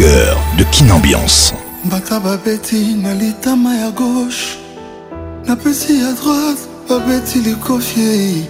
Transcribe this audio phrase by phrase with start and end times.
[0.00, 1.52] cœur de Kinambiance.
[1.84, 4.46] mbaka babeti na litama ya gauche
[5.46, 8.46] napesi ya droite babeti likofi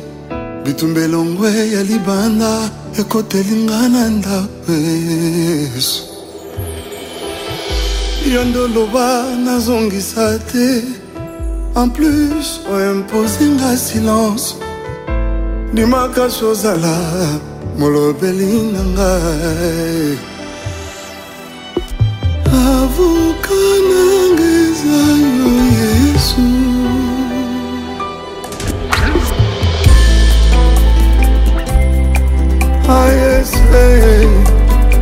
[0.65, 2.53] bitumbelongwe ya libanda
[3.01, 6.03] ekotelinga na ndako yesu
[8.35, 9.07] yo nde oloba
[9.47, 10.67] nazongisa te
[11.81, 14.47] en plus oimposinga silence
[15.73, 16.97] ndimaka sozala
[17.79, 20.19] molobeli na ngai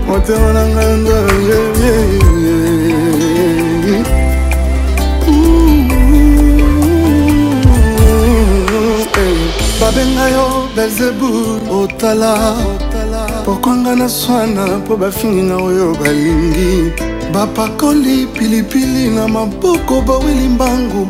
[0.06, 1.92] motema na ngai nzambe
[9.80, 11.38] babenga yo belzebul
[11.78, 12.32] otala
[13.44, 16.72] pokwanga na swana mpo bafinginga oyo balingi
[17.32, 21.08] bapakoli pilipili na maboko baweli mbangu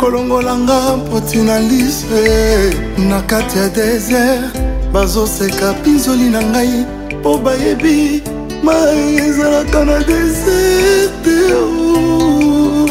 [0.00, 2.74] kolongolanga mpotina lise
[3.08, 4.54] na kati ya desert
[4.92, 6.84] bazoseka pinzoli na ngai
[7.20, 8.22] mpo bayebi
[8.62, 12.86] mai ezalaka na deserte oh.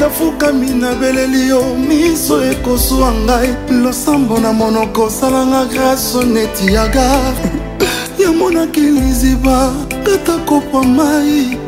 [0.00, 3.48] nafukami nabeleli yo miso ekoswa ngai
[3.82, 7.34] losambo na monoko osalanga graso neti ya gar
[8.18, 9.72] yamonaki liziba
[10.06, 11.58] kata kopwa mai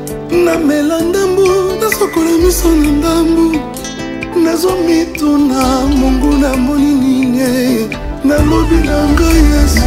[0.45, 1.42] namela ndambu
[1.80, 3.56] nasokola miso na ndambu
[4.45, 5.61] nazwa mituna
[5.97, 7.89] monguna monini
[8.25, 9.80] nalobi na ngai yesu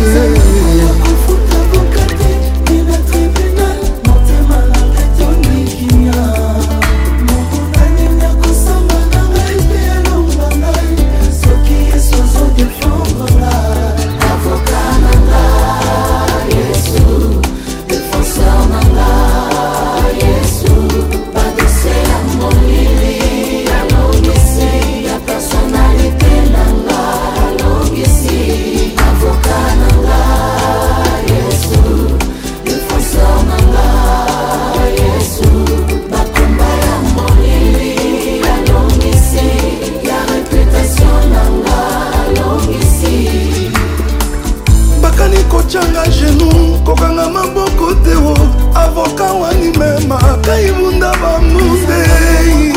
[45.80, 48.34] tianga genou kokanga maboko teo
[48.76, 52.77] avoka wanimema kaibunda bamundei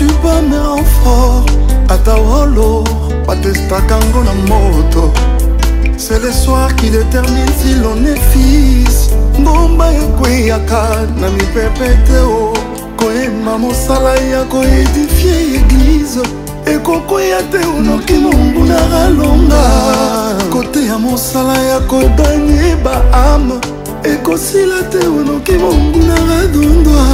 [0.00, 1.48] tubamera fort
[1.94, 2.68] ata olo
[3.26, 5.04] batestaka ngo na moto
[6.02, 8.96] c'est le soir qui détermine si l'on est fils
[9.44, 10.82] ngomba ekweyaka
[11.20, 12.38] na mipepe te o
[12.98, 16.22] koyemba mosala ya koedifie eglize
[16.74, 19.64] ekokweya te onoki monguna alonga
[20.52, 23.56] kote ya mosala ya kodanye baame
[24.14, 27.04] ekosila te onoki monguna adondwa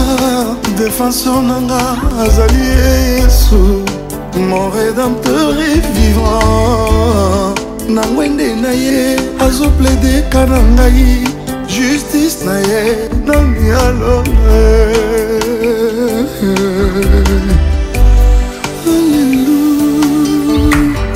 [0.77, 1.81] défenseur nanga
[2.25, 3.63] azali yesu
[4.51, 7.55] mon rédempteur e vivant
[7.89, 11.25] na ngwende na ye azopledeka na ngai
[11.67, 12.83] justice na ye
[13.27, 14.17] na mialo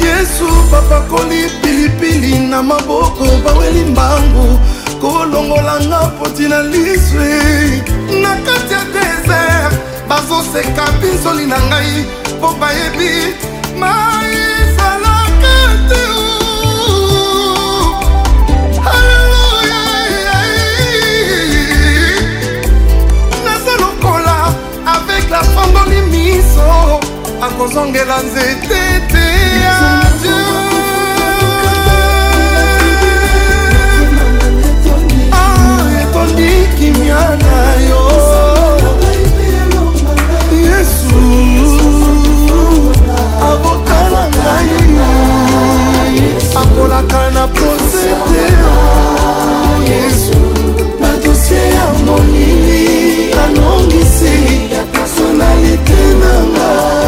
[0.06, 4.46] yesu bapakoli pilipili na maboko baweli mbangu
[5.00, 7.30] kolongolanga poti na liswe
[8.22, 8.79] na kati
[10.20, 11.94] bazoseka binzoli na ngai
[12.38, 13.10] mpo bayebi
[13.80, 14.32] mai
[14.62, 15.54] ezalaka
[15.88, 16.04] te
[23.44, 24.36] naza lokola
[24.94, 26.70] avec la fongoli miso
[27.46, 28.82] akozongela nzete
[29.12, 29.26] te
[29.72, 30.44] adieu
[35.32, 36.28] ah,
[36.78, 37.56] kimia na
[37.88, 38.49] yo
[40.80, 42.88] yesu
[43.50, 46.22] abokala ngai
[46.60, 48.44] akolaka na prosete
[49.90, 50.38] yesu
[51.00, 52.98] badosie ya molili
[53.44, 54.34] anongisi
[54.92, 56.99] personalite na ngai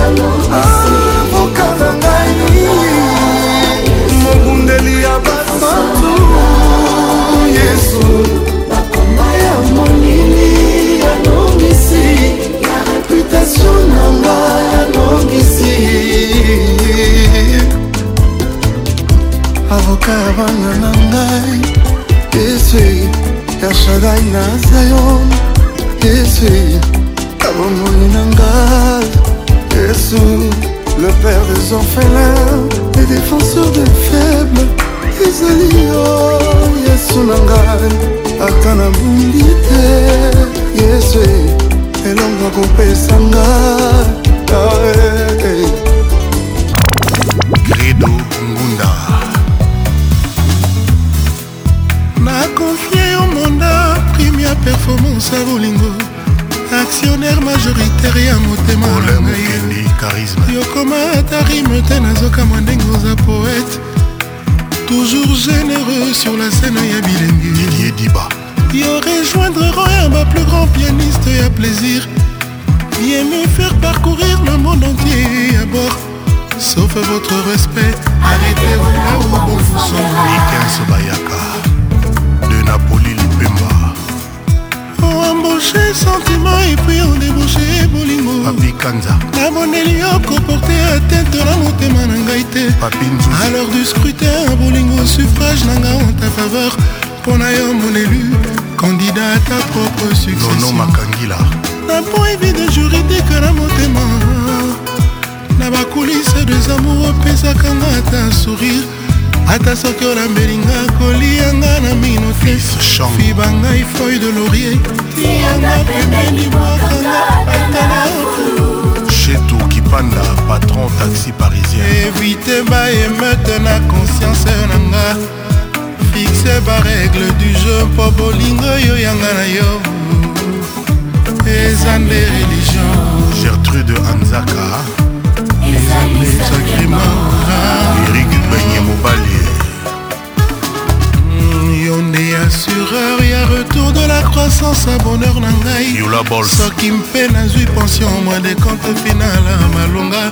[147.77, 150.25] pension moi des comptes final à malonga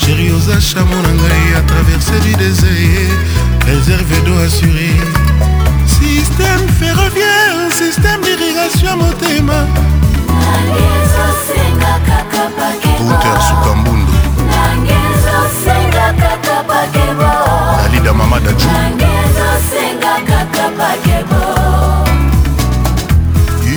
[0.00, 3.18] chéri oza chamo na ngai a traversé du désert
[3.68, 4.96] réserve d'eau assurée
[6.00, 9.60] système ferroviaire système d'irrigation motema
[13.00, 14.12] Router Sukambundu
[17.88, 18.68] Alida Mamada Djou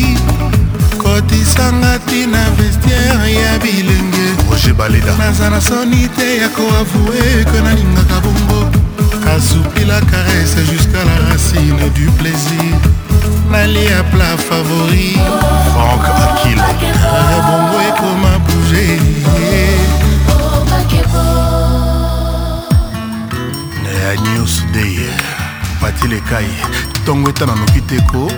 [1.03, 8.19] kotisanga ntina vestiere ya bilenge roger baleda naza na soni te ya koavoue ke nalingaka
[8.21, 8.71] bongo
[9.37, 12.73] asoupi la caresse jusqu'à la racine du plaisir
[13.51, 15.09] nalia pla favori
[15.75, 16.61] frank akil
[17.47, 18.89] bongo ekoma bouge
[23.95, 24.97] ya news day
[25.81, 26.49] patile kai
[27.03, 28.29] ntongo etana noki te ko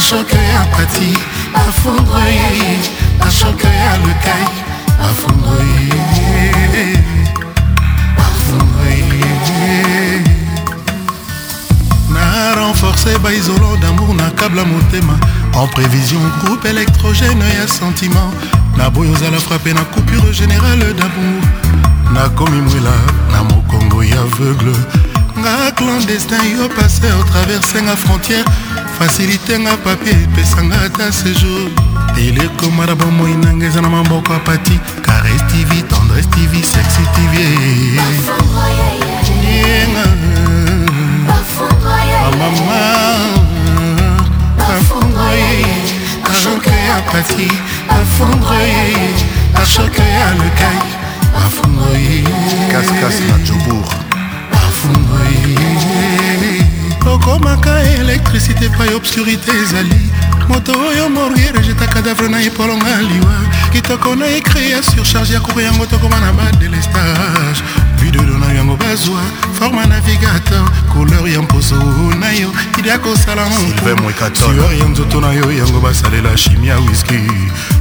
[0.00, 1.18] Achoke ya pati
[1.54, 2.80] afungwe
[3.28, 4.48] Achoke ya lekai
[5.00, 5.62] afungwe
[8.18, 8.96] afungwe
[12.12, 15.12] na renforce baizolo d'amour na kabla motema
[15.52, 18.30] en prévision groupe électrogène ya sentiment
[18.78, 21.42] naboyi ozala frappe na coupure générale d'amour
[22.14, 22.92] nakomi mwela
[23.32, 24.72] na mokongo ya aveugle
[25.38, 28.44] nga clandestin yo passer traversenga frontière
[29.00, 31.68] fasilite nga papie epesanga ata séjour
[32.14, 34.76] telekoma na bomoi nanga eza na maboko apati
[35.06, 37.34] cares tv tendresse tv sexy tv
[39.48, 40.06] yenga
[42.40, 42.82] bamama
[44.68, 45.54] bafongoye
[46.24, 47.48] bachoke ya pati
[47.88, 48.80] bafongoye
[49.56, 50.80] bachoke ya lekai
[51.34, 52.08] bafongoye
[52.72, 53.86] kaskas na jobour
[54.52, 56.09] bafongoye
[57.06, 60.04] okomaka elektrisité epai obscurité ezali
[60.48, 63.32] moto oyo morier ejeta kadavre na epolonga liwa
[63.72, 67.62] kitoko na ekri ya surcharge ya koko yango tokoma na badelestage
[68.02, 69.20] videdo na yango bazwa
[69.58, 71.76] forma navigateur couleur ya mposo
[72.18, 77.20] na yo ida kosala motueur ya nzoto na yo yango basalela chimia wiski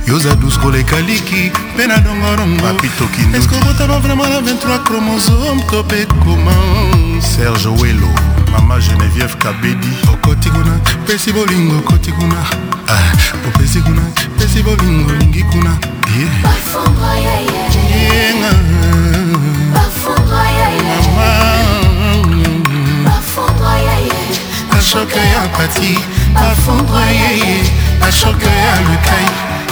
[0.08, 6.56] yoza 12 koleka liki mpe na dongorongoeske okotama vraimen na 23 chromosome to mpe koma
[7.36, 12.42] serge welo mama genevieve kabedi okoti kuna pesi bolingo okoti kuna
[12.88, 13.02] ah.
[13.48, 14.02] opesi kuna
[14.40, 15.72] pesi bolingo olingi kuna
[24.72, 26.00] bashoke ya pati
[26.34, 27.64] bafondre yeye
[28.02, 29.26] bashoke ya lukai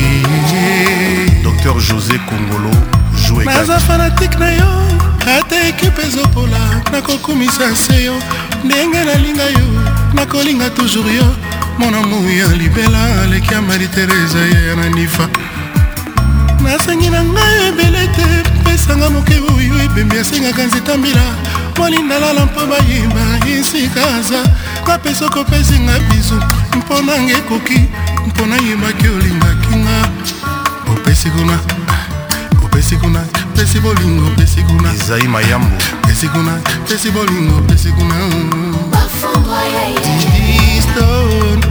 [0.53, 2.71] yeye docteur josé congolo
[3.45, 4.83] naza fanatike na yo
[5.39, 6.59] ata ekipe ezokola
[6.93, 8.15] nakokumisa se yo
[8.65, 9.67] ndenge nalinga yo
[10.13, 11.37] nakolinga toujours yo
[11.79, 15.29] monamu ya libela aleki ya maritereza ya nanifa
[16.63, 18.27] nasengi na ngai ebele te
[18.65, 21.25] pesanga moke oyo ebembi asengaka nzeta mbila
[21.77, 24.43] molindalala mpo bayeba esika aza
[24.89, 26.41] napesa kopesinga bizu
[26.79, 27.81] mpo nanga ekoki
[28.27, 29.97] mpo nayebaki olingaki nga
[30.93, 31.59] opesi kuna
[32.91, 33.21] pesi kuna
[33.57, 35.71] pesi bolingo pesi kuna ezai mayambo
[36.07, 38.15] pesi kuna pesi bolingo pesi kuna
[40.03, 41.63] didiston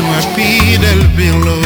[0.00, 1.58] mapidel birlo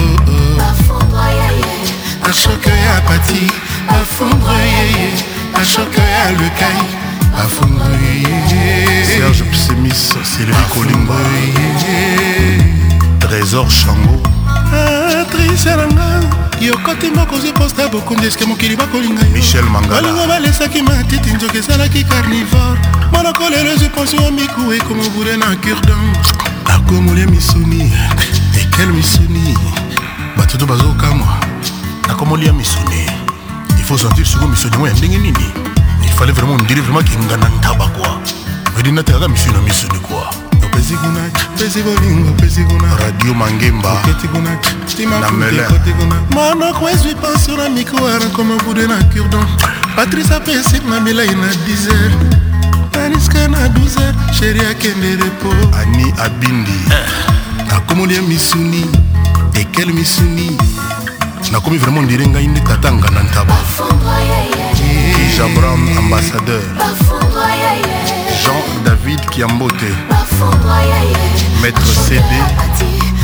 [2.24, 3.46] ashoke ya pati
[3.88, 5.12] afondreyeye
[5.54, 6.82] ashoke ya lekai
[7.46, 11.16] afondreyeye serge psemis sylvie colimba
[13.20, 14.33] trésor chango
[14.74, 16.06] patricia na nga
[16.60, 22.80] yokoti mokozwi posta bokundi eske mokili bakolinga yobalingo balesaki matiti nzoki ezalaki carnivore
[23.12, 26.04] monoko lelo ezwi ponsi ya miku ekoma obure na curdan
[26.66, 27.92] akomolia misuni
[28.60, 29.54] ekel misuni
[30.36, 31.28] bato to bazokamwa
[32.08, 33.06] nakomolia misuni
[33.80, 35.46] ifo sentir siko misuni ngo ya ndenge nini
[36.06, 38.18] ifale vraiment ondiri vraiment kengana ntaba kua
[38.76, 40.43] vedinate kaka misuni na misuni kua
[40.74, 41.22] pesi kuna
[41.56, 45.68] pesi kolingo pesi kuna radio mangemba oketi kuna na meler
[46.30, 49.46] monoko ezwi pension na mikro arakoma bude na curdon
[49.96, 52.18] patrice apesi na milai na 10 heures
[52.90, 57.06] taniska na 12 heures sheri akende repo ani abindi eh.
[57.70, 58.84] nakomoli ya misuni
[59.54, 60.58] ekele misuni
[61.52, 63.56] nakomi vraiment ondire ngai nde tata ngana ntaba
[65.22, 66.62] kijabram ambassadeur
[68.44, 69.84] Jean-David Kiambote
[71.62, 72.22] Maître CD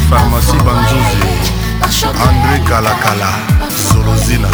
[0.09, 3.29] Pharmacie Banzouzi André Kalakala
[3.71, 4.49] Solozina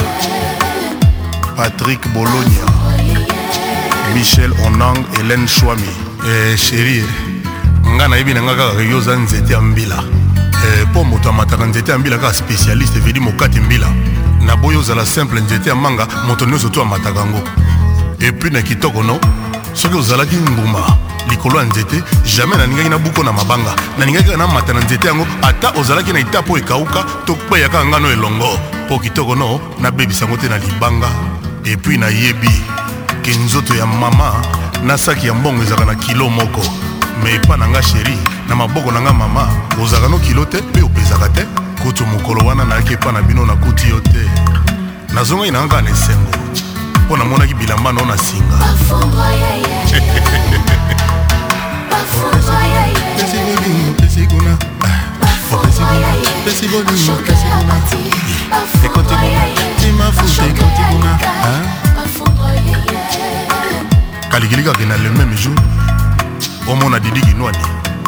[1.56, 2.64] Patrick Bologna
[4.14, 5.82] Michel Onang Hélène Chouami
[6.26, 7.04] eh, chérie
[7.94, 10.02] nga nayebi na nga kaka yo oza nzete ya mbila
[10.90, 13.86] mpo eh, moto amataka nzete ya mbila kaka spécialiste evedi mokati mbila
[14.46, 17.40] naboyi ozala simple nzete ya manga moto nyonso to amataka yango
[18.20, 19.20] epuis na kitoko no
[19.76, 20.96] soki ozalaki mbuma
[21.30, 22.02] likolo ya nzete
[22.36, 26.20] jamai naningaki na buko na mabanga naningaki kaka namata na nzete yango ata ozalaki na
[26.20, 31.08] ita mpo ekawuka to kweya kaka ngano elongo mpo kitoko no nabebisango te na libanga
[31.64, 32.50] epui nayebi
[33.22, 34.32] ke nzoto ya mama
[34.84, 36.62] na saki ya mbongo ezalaka na kilo moko
[37.24, 38.16] me epa na nga sheri
[38.48, 39.48] na maboko na nga mama
[39.82, 41.46] ozalaka no kilo te mpe opesaka te
[41.82, 44.24] kutu mokolo wana nayaki epa na bino nakuti yo te
[45.14, 46.30] nazongaki na nga kaka na esengo
[47.06, 48.58] mpo namonaki bilamba nao na singa
[64.30, 65.54] kalikiliki akende na le même jour
[66.68, 67.56] omona didi kinwani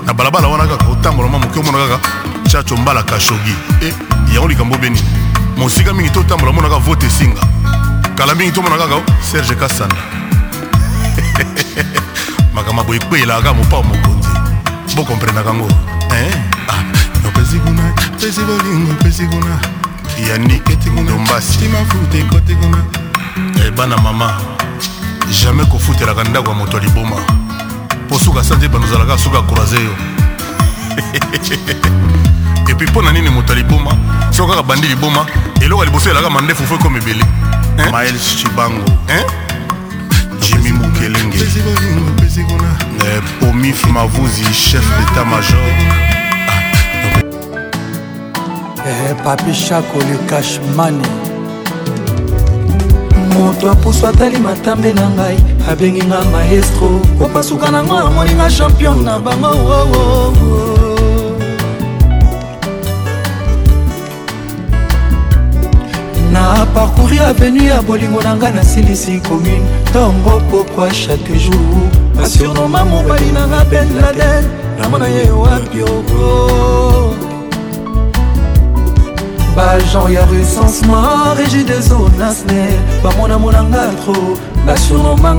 [0.06, 2.08] na balabala wana kaka otambolama moke omona kaka
[2.48, 3.94] chacho mbala kashogi e eh,
[4.34, 5.02] yango likambo beni
[5.56, 7.57] mosika mingi totambola omonaka vote esinga
[8.18, 9.94] kala mingi tomona kaka serge kasanda
[12.54, 14.28] makambo boye ekweyelaka mopao mokonzi
[14.96, 15.68] bokomprendaka ngo
[16.10, 16.28] ah.
[17.28, 17.82] opesi kuna
[18.18, 19.58] pesi bolingo pesi kuna
[20.28, 22.78] yaniketekundombasimafutekotekuna
[23.68, 24.40] ebana eh, mama
[25.30, 27.16] jamai kofutelaka ndako ya moto ya liboma
[28.06, 29.94] mpo suka sanze bano ozalaka suka croise yo
[32.68, 33.96] epuis mpo na nini moto aliboma
[34.30, 35.26] so kaka bandi liboma
[35.60, 37.24] eloko ya liboso elaka mandefu fo ekoma ebele
[37.90, 38.90] mael chibango
[40.40, 47.22] jimi mukelenge euh, pomif mavuzi chef d'état major ah.
[48.88, 51.06] Eh, papi shako likashmani
[53.38, 55.36] moto apusu atali matambe na ngai
[55.70, 60.87] abengi nga maestro opasuka nango amoninga champion na bango oh, oh, oh.
[66.32, 71.88] na parcouri avenu ya bolingo na ngai nasilisi commune ntongo pokwa chaque jour
[72.22, 74.44] asurnoma mobali na nga ben laden
[74.80, 77.14] namona ye wapi oko
[79.56, 82.62] bagen ya recensement régi des onasne
[83.02, 84.16] bamonamonanga tro
[84.66, 85.30] basurnoma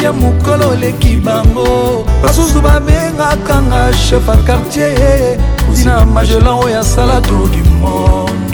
[0.00, 5.38] ya mokolo oleki bango basusu babengakanga chef a quartier
[5.74, 8.47] tina magelan oyo asala tour du monde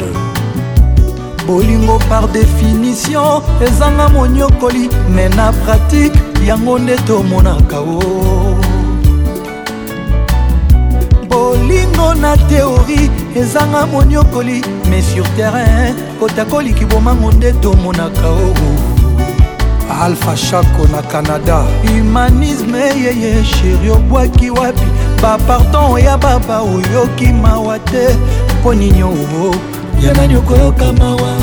[1.46, 8.00] bolingo par définition ezanga monyokoli me na pratike yango nde tomonaka o
[11.28, 18.54] bolingo na teori ezanga monyokoli me sur terrain kotakoliki bomango nde tomonaka oo
[20.02, 24.86] alpha shako na canada humanisme yeye sheri obwaki wapi
[25.22, 28.08] bapardon ya baba oyoki mawa te
[28.60, 29.54] mpo nini oo
[30.04, 31.36] yemani okoyoka mawa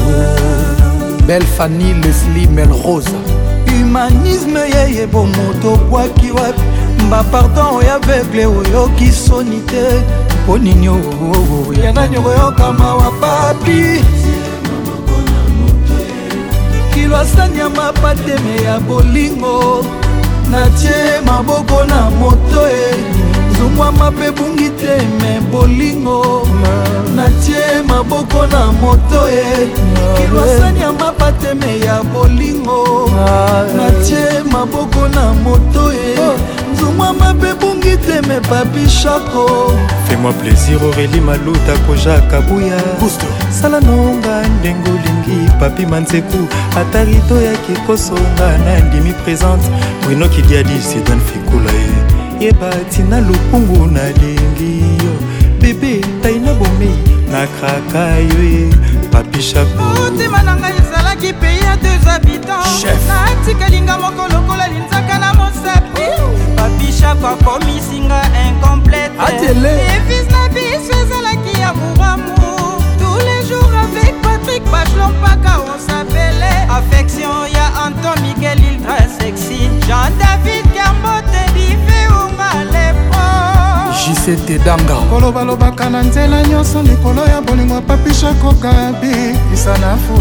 [1.28, 3.10] belle fanny lesli melrose
[3.68, 6.62] humanisme yeye bomoto obwaki wapi
[7.12, 10.02] bapardon oyo avegle oyoki soni te
[10.44, 10.90] mpo nini
[11.84, 14.04] yanani okoyoka mawa papi
[16.94, 19.86] kilo asani ya mapateme ya bolingo
[20.52, 23.21] natie maboko na moto e
[23.62, 26.46] zongwama mpe bungi te me bolingo
[27.16, 29.68] natie maboko na moto ye
[30.18, 32.82] kilwasani ya mapateme ya bolingo
[33.78, 36.16] natie maboko na moto ye
[36.80, 39.46] zongwama mpe bungi te me papi shako
[40.08, 42.78] fais-moi plaisir aurélie maluta kojaka buya
[43.62, 46.40] sala nonga ndenge olingi papi manzeku
[46.80, 49.66] ata rido yaki kosonga na ndimi présente
[50.10, 54.74] winokidiadi sidan fikula ye yeba tina lokungu nalingi
[55.06, 55.14] yo
[55.60, 56.98] bebe tai na bomei
[57.32, 58.66] nakraka yo e
[59.14, 66.08] papishakomotema na ngai ezalaki pei ya deux habitants natikalinga moko lokola linzaka na mosapi
[66.58, 69.46] papishako akomisinga incomplete
[69.94, 72.34] evis na biso ezalaki ya moramu
[73.02, 80.12] tous les jours avec patrik bachelon mpaka osapele affection ya anton miguel ildra sexy jean
[80.22, 82.01] david kambote dive
[84.26, 90.14] sete danga kolobalobaka na nzela nyonso likolo ya bolingo papishakokabikisa kisanafu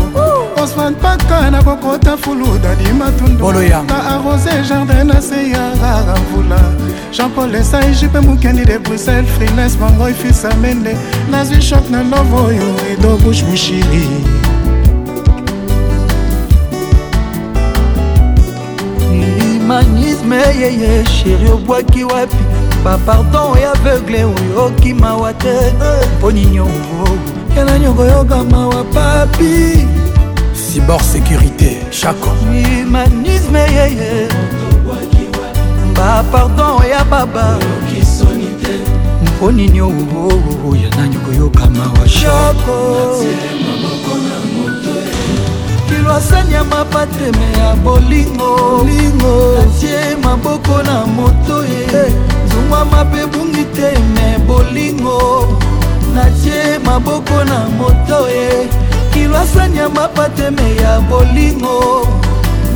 [0.62, 6.60] osman paka na kokota fulu dadi matunduna arose jardin na se ya rara mvula
[7.12, 10.96] jean-paul esai jupe mokendi de bruxelles frines mangoi fisa mende
[11.30, 14.08] nazwi shok na love oyo rido bush mushiri
[19.38, 25.56] humanisme yeye sheri obwaki wapi bapardon ya aveugle oyo okimawa te
[26.18, 26.46] mponi eh.
[26.52, 27.08] nyongo
[27.56, 29.84] yana nyongo yokamawa papi
[30.56, 34.28] cibor sécurité chako humanisme yeye
[35.94, 37.58] bapardon ya baba
[39.26, 40.32] mponi nyongo
[40.76, 42.80] yana nyongo yokamawa chako
[45.88, 48.86] kilwasani ya mapateme ya bolingo
[49.68, 51.90] atie maboko na moto ye eh.
[52.08, 52.29] hey.
[52.60, 55.18] ezungwama mpe bungi te me bolingo
[56.14, 58.68] natie maboko na moto ye
[59.12, 62.06] kilwasanya mapateme ya bolingo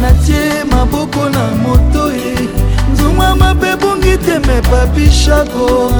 [0.03, 2.49] natie maboko na moto ye
[2.93, 5.93] nzungwama mpe bungi te me papishako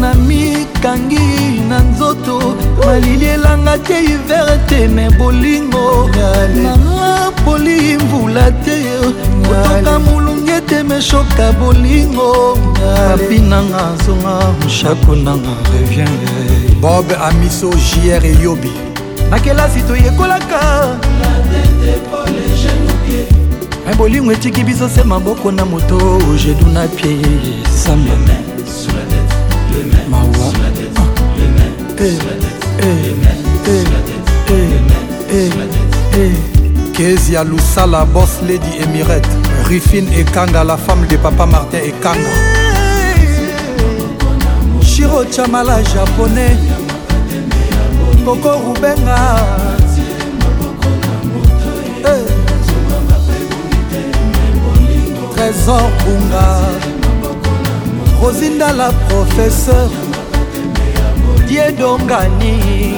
[0.00, 2.54] na mikangi na nzoto
[2.86, 6.10] malili elanga te hiver te me bolingo
[6.62, 8.78] nanga poli mvula te
[9.42, 18.70] kotoka mulu ete meshokta bolingo papi nanga zonga mshako nanga reviene bob amiso jr eyobi
[19.30, 20.96] na kelasi toyekolaka
[23.86, 27.16] me bolingo etiki biso se maboko na moto jedu na pie
[27.84, 28.16] zamba
[30.10, 30.52] mawa
[31.98, 32.16] eh,
[35.32, 35.50] eh,
[36.16, 36.32] eh,
[36.92, 42.30] kezi ya lusala bos lady emirete Rufine Ekanga, la femme de papa Martin Ekanga.
[44.80, 46.56] Shiro Chamala japonais,
[48.24, 49.16] Boko Rubenga.
[52.04, 52.24] Eh.
[55.34, 56.58] Trésor Bunga,
[58.20, 59.90] Rosinda la professeure,
[61.48, 62.94] Diedongani,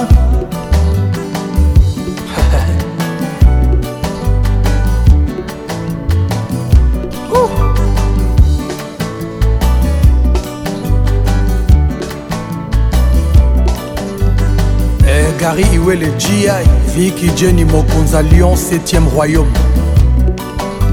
[15.08, 16.50] eh, gary iwele gi
[16.94, 19.52] viki jenny mokonza lyon 7e royaume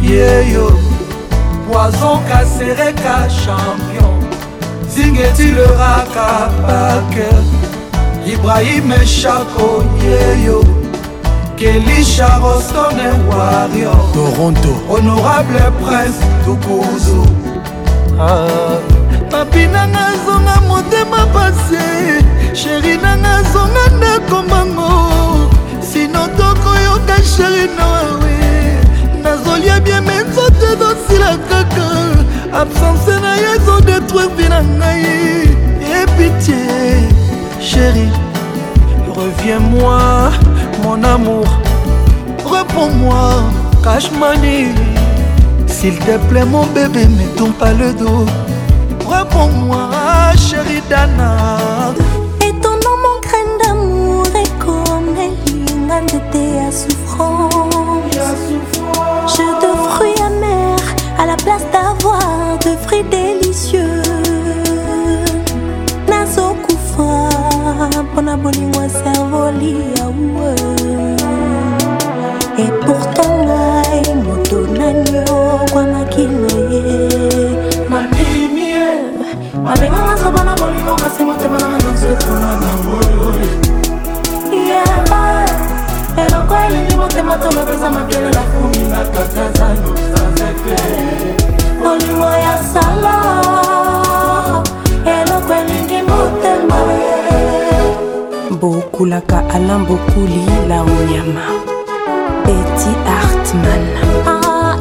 [0.10, 0.93] yeyo yeah,
[1.68, 4.20] poison kasereka champion
[4.88, 6.30] zingeti leraka
[6.66, 7.42] baker
[8.34, 10.60] ibrahim chako yeyo
[11.56, 17.24] kelisha rostone wario toronto honorable prince tukuzu
[19.32, 19.88] mapina ah.
[19.88, 21.88] nazonga motema pase
[22.54, 24.92] sheri nanga azonga ndako mbango
[25.94, 28.43] sino tokoyoka sheri noawe
[29.24, 31.88] nazolia bieme nzoto ezosila kaka
[32.62, 35.04] absence na ye ezodetruire vi na ngai
[36.04, 36.60] epitie
[37.68, 38.08] chéri
[39.16, 40.00] reviens-moi
[40.84, 41.48] mon amour
[42.44, 43.48] réponds-moi
[43.86, 44.58] cashmani
[45.74, 48.26] s'il te plaît mon bébé ne tombe pas le dos
[49.10, 49.84] réponds-moi
[50.48, 51.34] chéri dana
[69.64, 69.64] bolingo
[92.38, 93.73] ya sala
[99.10, 101.48] bakolaka alain bokuli la onyama
[102.46, 103.84] beti artman
[104.26, 104.76] ah,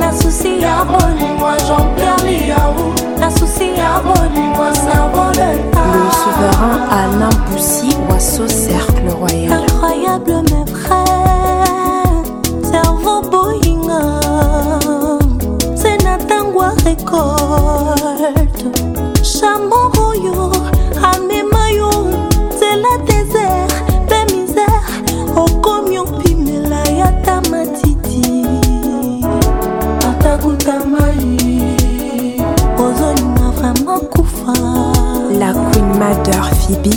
[0.00, 2.74] nasusi ya bolingo jean-pierre liao
[3.20, 10.99] nasusi ya bolingo savole le souverain alain boussi oiseau cercle royal incroyable mais vrai
[16.84, 18.66] récolte
[19.22, 20.50] chamon oyo
[21.02, 21.90] amema yo
[22.50, 23.74] nzela desert
[24.06, 24.80] mpe misere
[25.44, 28.44] okomi opimela yata matiti
[30.10, 31.36] atakuta mai
[32.84, 34.54] ozolinga vraimen kufa
[35.40, 36.94] la queen mader fibi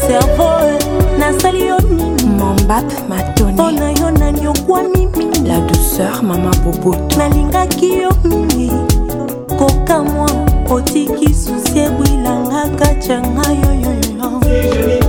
[0.00, 0.78] Cerveau
[1.18, 8.02] nasali yo nini Mambap matone Pona yo nani okwami mini La douceur mama bobo Nalingaki
[8.02, 8.49] yo mini
[13.10, 15.00] tianga yoyoyo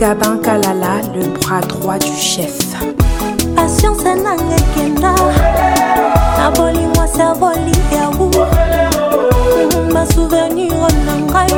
[0.00, 2.56] gabin kalala le bras droit du chef
[3.54, 5.12] patience nanga ekenda
[6.38, 8.30] naboli mwasi aboli yabu
[9.94, 10.72] basouvenir
[11.06, 11.54] na ngai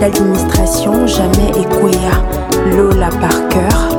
[0.00, 3.95] L'administration jamais Jamais à Lola Parker,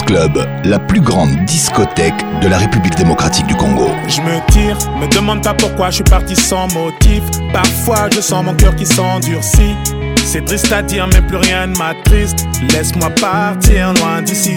[0.00, 3.88] Club, la plus grande discothèque de la République démocratique du Congo.
[4.08, 7.22] Je me tire, me demande pas pourquoi je suis parti sans motif.
[7.52, 9.76] Parfois je sens mon cœur qui s'endurcit.
[10.24, 12.46] C'est triste à dire, mais plus rien ne m'attriste.
[12.72, 14.56] Laisse-moi partir loin d'ici.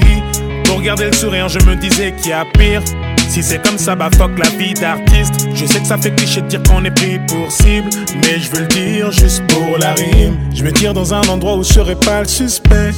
[0.64, 2.82] Pour garder le sourire, je me disais qu'il y a pire.
[3.30, 5.34] Si c'est comme ça, bah fuck la vie d'artiste.
[5.54, 7.90] Je sais que ça fait cliché de dire qu'on est pris pour cible,
[8.22, 10.38] mais je veux le dire juste pour la rime.
[10.54, 12.92] Je me tire dans un endroit où je serai pas le suspect.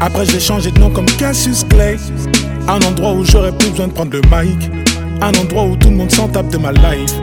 [0.00, 1.96] Après, j'ai changer de nom comme Cassius Clay.
[2.66, 4.68] Un endroit où j'aurais plus besoin de prendre le mic.
[5.22, 7.14] Un endroit où tout le monde s'en tape de ma life.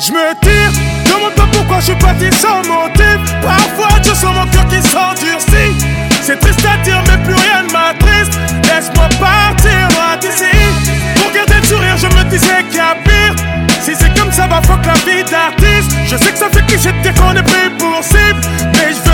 [0.00, 0.72] Je me tire,
[1.04, 2.88] demande pas pourquoi je suis parti sans mot
[6.26, 8.40] C'est triste à dire, mais plus rien ne m'attriste.
[8.64, 9.88] Laisse-moi partir
[10.22, 10.56] d'ici.
[11.16, 13.34] Pour garder le sourire, je me disais qu'il y a pire.
[13.84, 15.94] Si c'est comme ça, va bah, fuck la vie d'artiste.
[16.06, 17.90] Je sais que ça fait cliché de dire qu'on est plus pour
[18.72, 19.13] mais je veux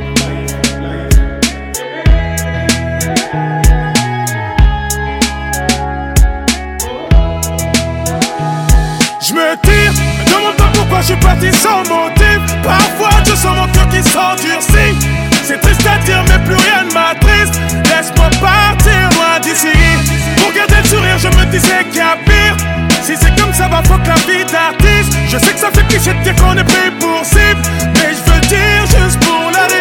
[11.01, 14.95] je suis parti sans motif Parfois je sens mon cœur qui s'endurcit
[15.43, 19.73] C'est triste à dire mais plus rien ne m'attriste Laisse-moi partir loin d'ici
[20.37, 22.55] Pour garder le sourire je me disais qu'il y a pire
[23.03, 25.71] Si c'est comme ça va bah, faut que la vie d'artiste Je sais que ça
[25.71, 27.61] fait cliché de dire qu'on est plus pour cible
[27.95, 29.80] Mais je veux dire juste pour l'année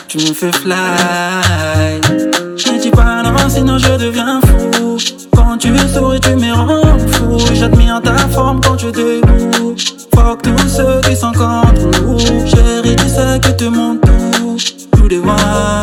[0.08, 2.00] Tu me fais fly.
[2.06, 4.96] Ne dis pas non, sinon je deviens fou.
[5.34, 7.38] Quand tu souris, tu me rends fou.
[7.54, 12.18] J'admire ta forme quand tu goûte Fuck tous ceux qui sont contre nous.
[12.20, 14.56] Chérie, tu sais que te tout.
[14.96, 15.77] Tous les moi.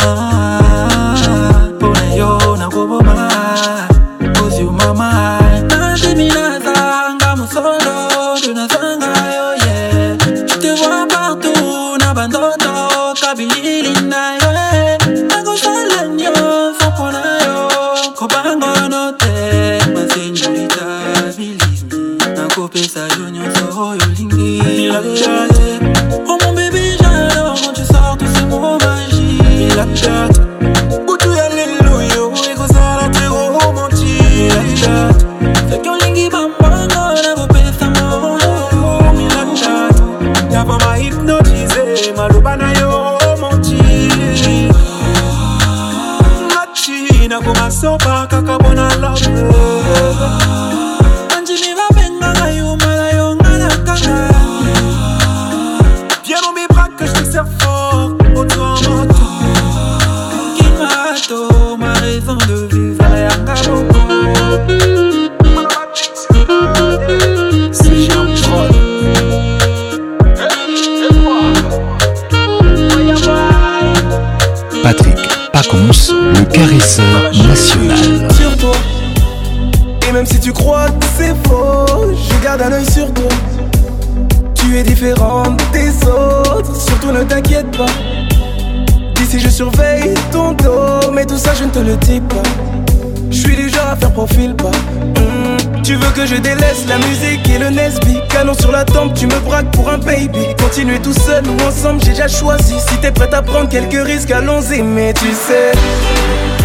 [102.04, 102.76] j'ai déjà choisi.
[102.88, 105.72] Si t'es prête à prendre quelques risques, allons-y, mais tu sais.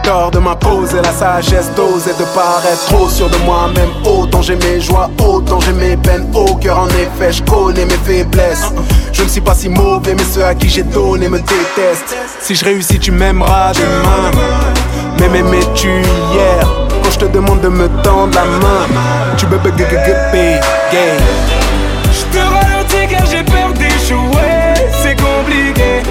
[0.02, 4.80] Tort de m'imposer la sagesse d'oser de paraître trop sûr de moi-même Autant j'ai mes
[4.80, 8.72] joies, autant j'ai mes peines Au cœur en effet, je connais mes faiblesses
[9.12, 12.54] Je ne suis pas si mauvais mais ceux à qui j'ai donné me détestent Si
[12.54, 14.30] je réussis tu m'aimeras demain
[15.20, 16.66] Mais m'aimais-tu hier
[17.12, 19.00] je te demande de me tendre la main.
[19.36, 19.86] Tu peux pas gay.
[22.12, 26.02] Je te ralentis car j'ai peur d'échouer, c'est compliqué.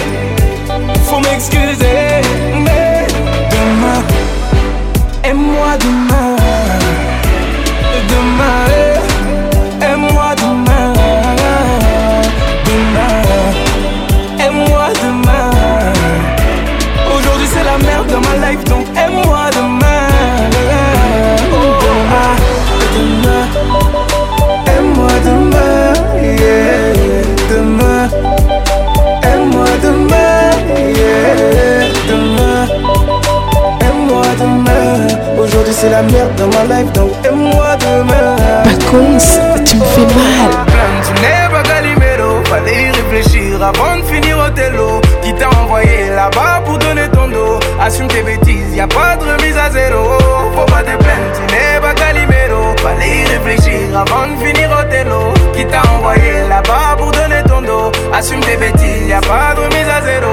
[1.08, 2.22] Faut m'excuser,
[2.64, 3.06] mais
[3.50, 4.02] demain,
[5.24, 6.37] aime-moi demain.
[36.02, 38.36] la merde dans ma life, donc moi demain.
[39.64, 41.64] tu me fais mal.
[42.48, 45.00] fallait y réfléchir avant de finir au télo.
[45.22, 47.58] Qui t'a envoyé là-bas pour donner ton dos?
[47.80, 49.98] Assume tes bêtises, y a pas de remise à zéro.
[50.54, 52.62] Faut pas te plaindre, tu n'es pas Galimero.
[52.82, 55.22] Fallait y réfléchir avant de finir au télo.
[55.56, 57.90] Qui t'a envoyé là-bas pour donner ton dos?
[58.14, 60.28] Assume tes bêtises, y a pas de remise à zéro.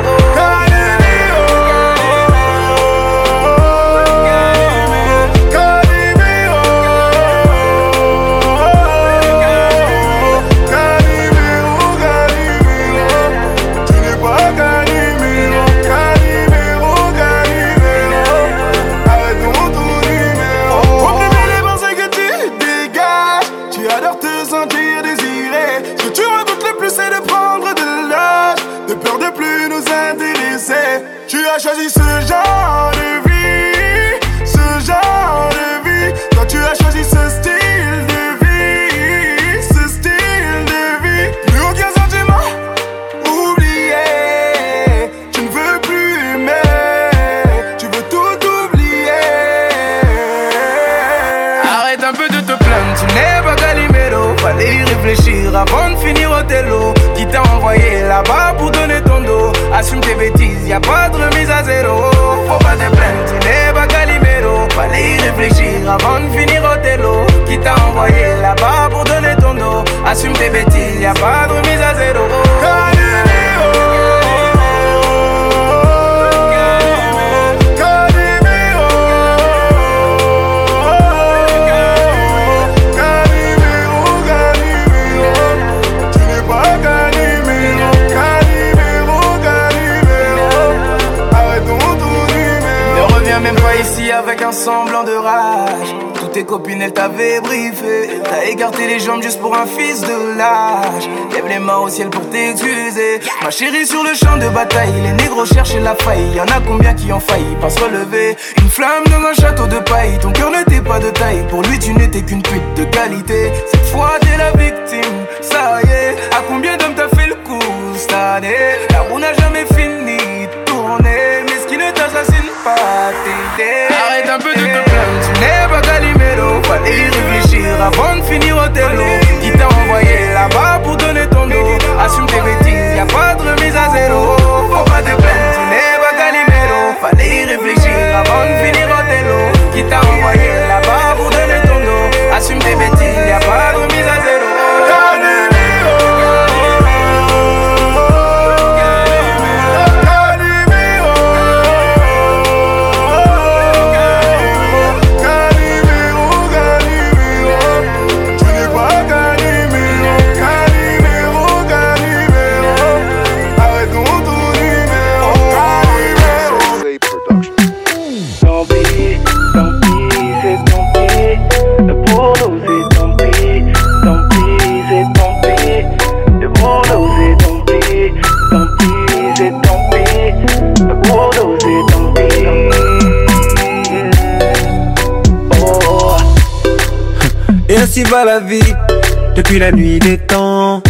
[189.48, 190.82] depuis la nuit des temps.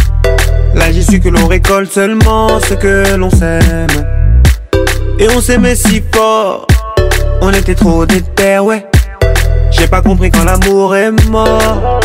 [0.74, 3.86] Là j'ai su que l'on récolte seulement ce que l'on s'aime
[5.18, 6.66] Et on s'aimait si fort,
[7.42, 8.86] on était trop déter, ouais.
[9.70, 11.95] J'ai pas compris quand l'amour est mort.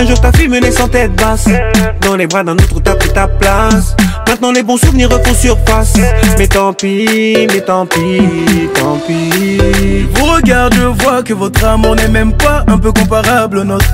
[0.00, 1.46] Un jour ta fille menait sans tête basse
[2.06, 3.96] Dans les bras d'un autre t'as pris ta place
[4.28, 5.94] Maintenant les bons souvenirs refont surface
[6.38, 11.64] Mais tant pis, mais tant pis, tant pis Je vous regarde, je vois que votre
[11.64, 13.86] amour n'est même pas un peu comparable au nôtre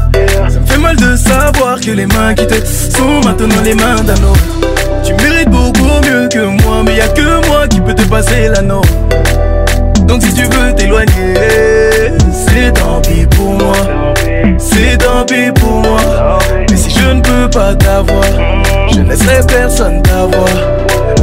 [0.50, 4.02] Ça me fait mal de savoir que les mains qui te sont maintenant les mains
[4.04, 4.40] d'un autre
[5.02, 8.48] tu mérites beaucoup mieux que moi, mais y a que moi qui peux te passer
[8.48, 11.34] la Donc si tu veux t'éloigner,
[12.32, 13.76] c'est tant pis pour moi.
[14.58, 16.00] C'est tant pis pour moi.
[16.70, 18.24] Mais si je ne peux pas t'avoir,
[18.92, 20.48] je ne laisserai personne t'avoir.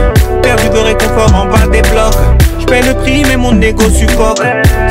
[0.41, 2.15] Perdu de réconfort en bas des blocs
[2.69, 4.41] paie le prix, mais mon ego supporte.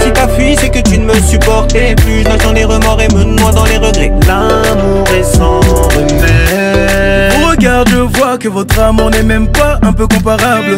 [0.01, 2.09] Si t'as fui, c'est que tu ne me supportes Et plus.
[2.22, 4.11] Je dans les remords et me noie dans les regrets.
[4.26, 5.61] L'amour est sans
[5.97, 7.33] remède.
[7.51, 10.74] Regarde, je vois que votre amour n'est même pas un peu comparable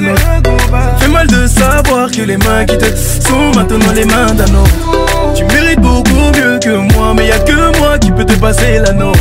[1.04, 5.34] au mal de savoir que les mains qui te sont maintenant les mains d'un autre.
[5.34, 8.78] Tu mérites beaucoup mieux que moi, mais y a que moi qui peut te passer
[8.78, 9.12] l'anneau.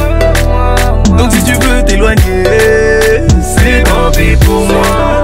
[1.18, 2.44] Donc si tu veux t'éloigner,
[3.42, 5.18] c'est tant pis pour moi.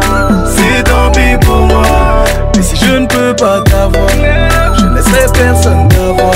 [2.55, 6.33] Mais si je ne peux pas t'avoir, je ne laisserai personne t'avoir.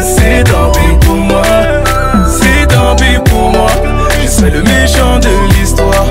[0.00, 1.42] C'est tant pis pour moi,
[2.30, 3.66] c'est tant pis pour moi.
[4.22, 6.06] Je serai le méchant de l'histoire.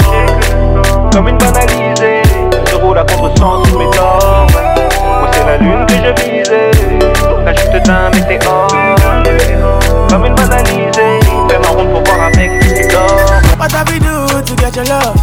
[1.12, 2.22] Comme une banalisée,
[2.68, 3.86] je roule à contre-sens mes
[5.32, 6.70] c'est la lune que je visais,
[7.44, 8.66] la chute d'un météore.
[10.10, 12.50] Comme une banalisée, fais ma ronde pour voir avec
[13.60, 15.14] What have do to get your love?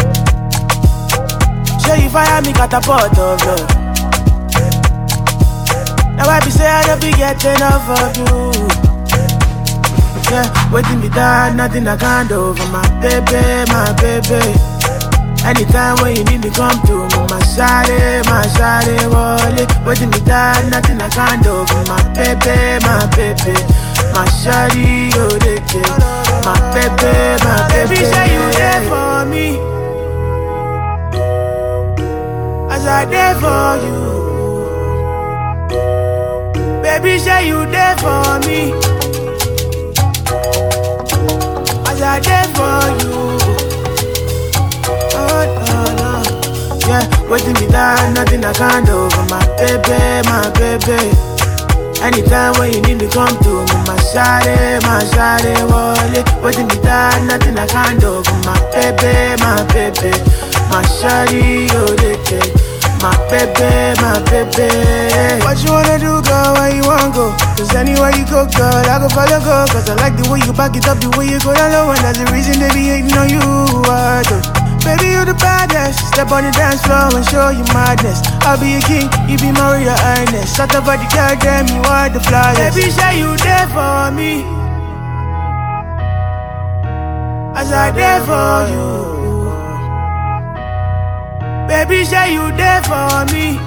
[0.03, 1.82] you.
[1.82, 2.88] Show you fire me, of
[3.47, 3.83] love.
[6.24, 8.55] Now I be say I don't be getting off of you.
[10.32, 14.39] Yeah, waiting be done, nothing I can't do for my baby, my baby.
[15.43, 19.67] Anytime when you need me, come to me, my shawty, my shawty, wallet.
[19.86, 23.57] Waiting be done, nothing I can't do for my baby, my baby.
[24.15, 25.59] My shawty, oh, they
[26.47, 27.99] My baby, my baby.
[27.99, 29.59] Baby, say you there for me.
[32.74, 34.03] As I there for you.
[36.94, 38.72] Baby, say you there for me.
[41.89, 43.16] As I there for you.
[45.18, 46.12] Oh, no, no.
[46.88, 51.02] Yeah, waiting me down, nothing I can't do for my baby, my baby.
[52.04, 56.30] Anytime when you need me, come to me, my shawty, my shawty, wallet.
[56.44, 60.12] Waiting me die, nothing I can't do for my baby, my baby,
[60.70, 62.72] my shawty, oh, they, they.
[63.04, 65.43] My baby, my baby.
[65.43, 66.54] What you wanna do, girl?
[66.56, 67.36] Where you wanna go?
[67.60, 69.66] Cause anywhere you go, girl, I go follow, go.
[69.76, 71.91] Cause I like the way you back it up, the way you go down low.
[71.91, 73.43] And that's the reason they be hating on you.
[73.91, 74.39] I uh,
[74.88, 75.99] Baby, you the baddest.
[76.16, 78.24] Step on the dance floor and show you madness.
[78.47, 80.56] I'll be your king, you be my real highness.
[80.56, 82.72] Shut up, the girl, damn, you are the flyest.
[82.80, 84.47] Baby, say you there for me.
[87.51, 89.12] As I there for you.
[91.74, 93.57] Baby, say you there for me.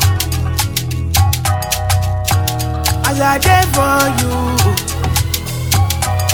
[3.11, 4.33] As I there for you.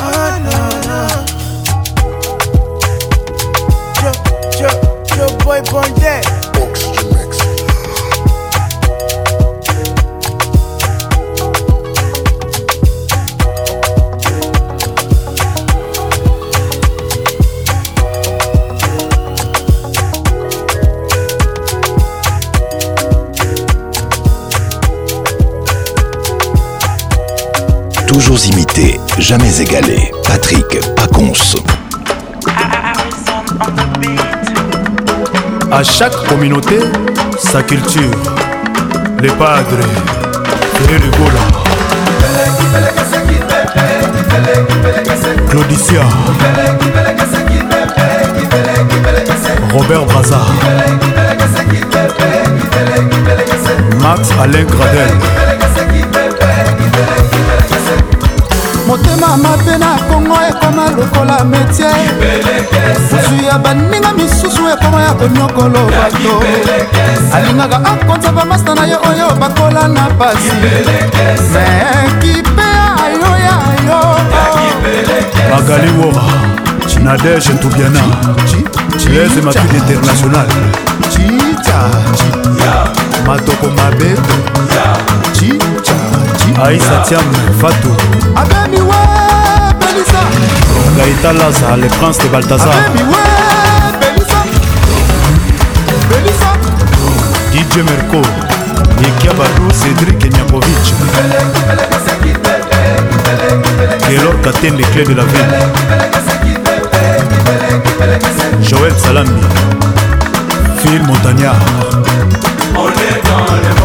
[0.04, 0.32] Oh
[4.04, 4.10] no
[4.52, 4.52] no.
[4.60, 4.70] Yo, yo,
[5.16, 6.41] yo, boy, born dead.
[28.26, 30.10] toujours imité, jamais égalé.
[30.24, 31.56] Patrick Paconce.
[35.70, 36.78] À chaque communauté,
[37.38, 38.10] sa culture.
[39.20, 39.86] Les padres,
[40.88, 41.50] les rigolas.
[45.50, 46.02] Claudicia.
[49.72, 50.50] Robert Brazard.
[54.00, 55.12] Max Alain Gradel.
[58.92, 61.86] motema mabe na kongo ekoma lokola metie
[63.28, 66.32] zwi ya baninga misusu ekoma ya konyokolo bato
[67.34, 71.04] alingaka akonza bamasta na ye oyo bakola na pasi me
[72.20, 72.68] kipe
[73.04, 74.00] ayo ya yo
[75.50, 76.12] magaliwo
[77.04, 78.00] nadege ntubiana
[79.14, 80.46] lese makili international
[81.12, 81.88] cita
[83.26, 84.36] matoko mabeto
[86.64, 87.24] aïsatiam
[87.58, 87.94] fatou
[88.40, 89.00] abemiwe
[89.80, 90.22] belisa
[90.96, 93.22] gaïta laza le prince de baltazar abemiwe
[94.00, 94.40] belisa
[96.10, 96.50] belisa
[97.52, 98.20] dj merco
[99.00, 100.90] nikia badu cédrik nyakovitch
[104.10, 105.56] gelor katen les clés de la ville
[108.68, 109.40] joel salami
[110.82, 111.64] phil montagnard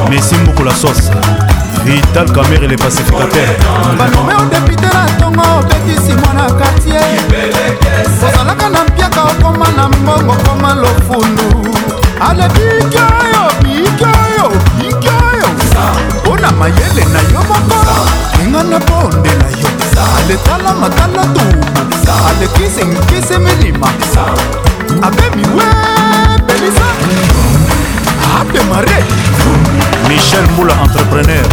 [0.10, 1.12] messi mbukula sauce
[1.88, 3.30] vital camer et les pacificateurs
[3.98, 7.02] balome o depite na ntongo obetisi mwana kartier
[8.26, 11.48] ozalaka na mpiaka okoma na mbongo koma lofulu
[12.30, 14.48] alebiki oyo biki oyo
[14.80, 15.48] biki oyo
[16.26, 17.80] mpona mayele na yo moko
[18.44, 19.70] engana ponde na yo
[20.18, 23.88] aletala matala tuma alekisi nkisi milima
[25.02, 25.64] abemiwe
[26.48, 26.88] pelisa
[28.40, 29.00] ape mare
[30.10, 31.48] michel mula entrepreneur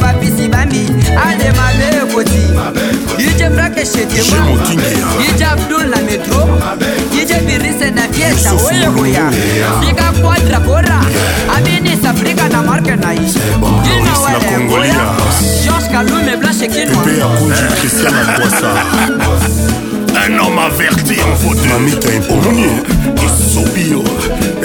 [0.00, 0.82] bapisi bambi
[1.24, 2.42] ane mabe koti
[3.20, 4.36] yije frakeshetima
[5.20, 6.40] yije abdul na metro
[7.14, 9.26] yije birise na fiesta oyekoya
[9.80, 11.00] dika eh, kwadra bora
[11.56, 13.26] aminis afrika na marke na yi
[13.84, 14.98] jina walekoya
[15.64, 17.04] george kalume blanche kinwa
[20.28, 22.68] un homme averti en fauteuilmamita ekomoni
[23.26, 24.00] esobi yo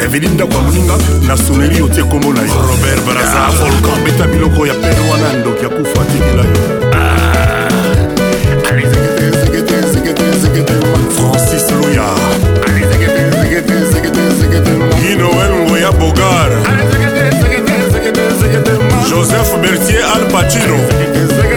[0.03, 0.95] eveli ndako ya moninga
[1.27, 5.63] na soneri otie kombo na yo robert braza volkan beta biloko ya pene wana ndoki
[5.63, 6.55] ya kufa atelila yo
[11.15, 12.07] francis loya
[15.11, 16.49] inoel ngoya bogar
[19.09, 20.77] joseph bertier al pacino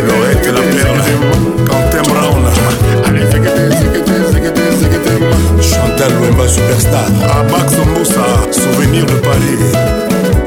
[0.07, 1.58] loete la perle
[5.99, 7.05] tata lwemba superstar
[7.41, 9.63] abax mbusa souvenir de paris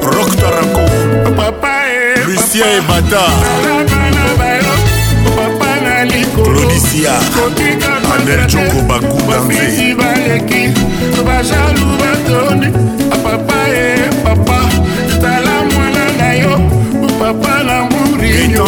[0.02, 3.24] rock taraco papa e lucien ebata
[6.42, 7.12] claudisia
[8.16, 9.96] ander jongo bakudanze
[11.26, 12.68] bajalu batoni
[13.24, 14.58] papa e papa
[15.22, 16.56] tala mwana na yo
[17.18, 18.64] papa na muriyo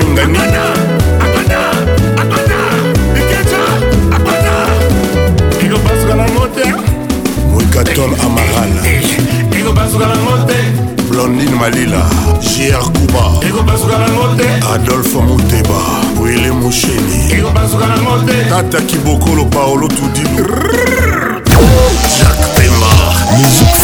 [0.00, 0.38] tiangani
[5.64, 6.64] ekobasuka nango te
[7.50, 8.72] moikaton amaral
[9.58, 10.60] ekobasuka nango te
[11.10, 12.02] blondine malila
[12.40, 15.78] jr kuba ekobasuka nango te adolphe muteba
[16.22, 20.24] wile musheni ekobasuka nango te tata kibokolo paolo tudi
[22.16, 22.92] jack pemba
[23.36, 23.81] musique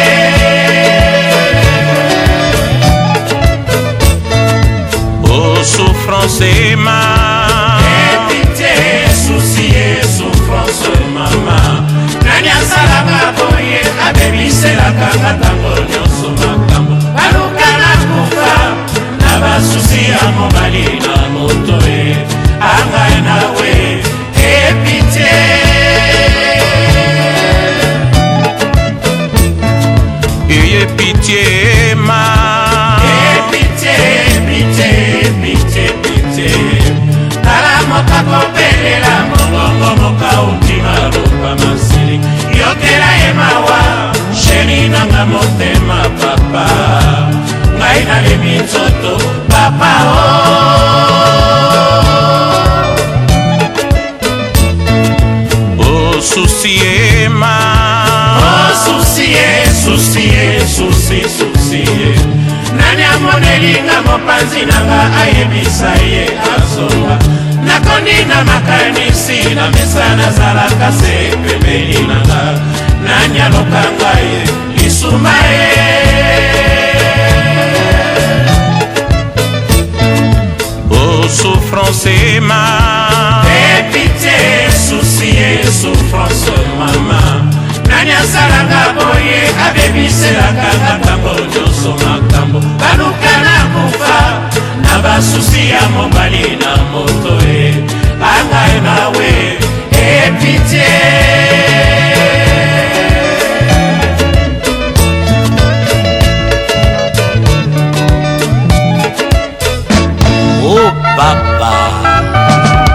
[5.24, 6.98] o oh, souffrance ema
[8.10, 9.86] epite eh, susi ye
[10.16, 10.82] souffrance
[11.16, 11.58] mama
[12.26, 18.52] nani asalaka boye abemiselaka nga ntango nyonso makambo baluka na kufa
[19.22, 22.04] na basusi ya mobali na moto ye
[22.76, 23.72] angai nawe
[30.86, 32.98] pitié, pitié, ma.
[33.04, 33.08] Eh,
[33.52, 33.94] pitié,
[34.46, 34.88] pitié,
[35.42, 36.50] pitié, pitié.
[37.44, 42.16] Tala moka kopelela mongongo moka ondima lopa masili.
[42.58, 43.80] Yokela ye mawa,
[44.34, 46.66] sheri nanga motema papa.
[47.78, 49.14] Ngai nalemi nzoto,
[49.50, 50.10] papa oh.
[56.16, 57.54] Osusiema.
[58.40, 59.46] Osusie,
[59.84, 60.21] susie.
[60.82, 62.06] susi susi ye
[62.78, 67.16] nani amonelinga mopanzi nanga ayebisa ye azonga
[67.66, 71.12] nakoni na makanisi na mesa nazalaka se
[71.44, 72.40] pembeni nanga
[73.06, 74.40] nani alokanga ye
[74.76, 75.62] lisuma ye
[81.04, 82.62] osouffrance ema
[83.68, 84.36] epite
[84.86, 85.50] susi ye
[85.80, 87.31] souffrance mama
[88.02, 94.16] ani asalanga boye abebiselanga ngakambo nyonso makambo baluka na kufa
[94.84, 97.58] na basusi ya mobali na moto e
[98.20, 99.32] bangai e mawe
[100.06, 100.90] epitie
[110.64, 111.74] oh, Baba,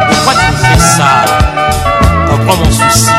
[0.10, 1.12] pourquoi tu fais ça
[2.28, 3.17] Pourquoi mon souci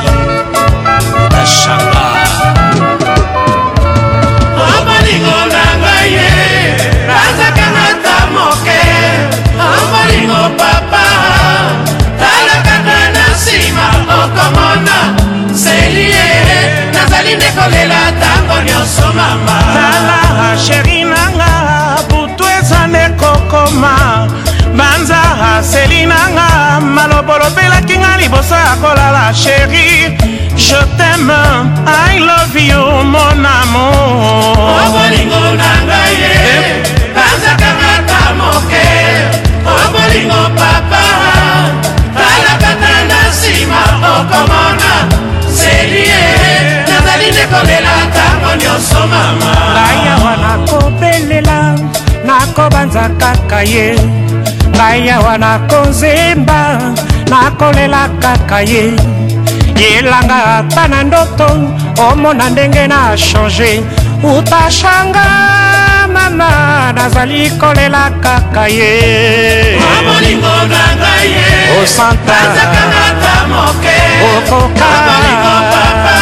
[28.39, 30.15] liboso ya kolala sheri
[30.57, 31.69] je t'aime
[32.07, 34.55] i love you mon amour
[34.85, 36.83] obolingo na ngai ye
[37.17, 38.91] bazaka kaka moke
[39.75, 41.03] obolingo papa
[42.19, 43.81] talakata na nsima
[44.17, 44.95] okomona
[45.59, 46.25] selie
[46.89, 51.61] nazali nde kolela ntango nyonso mama ngai awa nakobelela
[52.29, 53.89] nakobanza kaka ye
[54.77, 56.61] ngai awa nakozemba
[57.29, 58.97] nakolela kaka ye
[59.77, 61.47] yelanga ata na ndoto
[62.01, 63.83] omona ndenge na change
[64.25, 65.25] utashanga
[66.13, 71.49] mama nazali kolela kaka ye obolingo na ngai ye
[71.83, 73.97] osantaazaka ata moke
[74.33, 76.17] okoka obolingo papa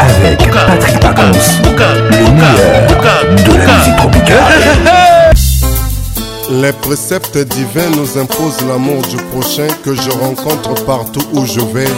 [0.00, 1.04] Avec Patrick de
[3.58, 4.00] la musique
[6.50, 11.88] Les préceptes divins nous imposent l'amour du prochain que je rencontre partout où je vais.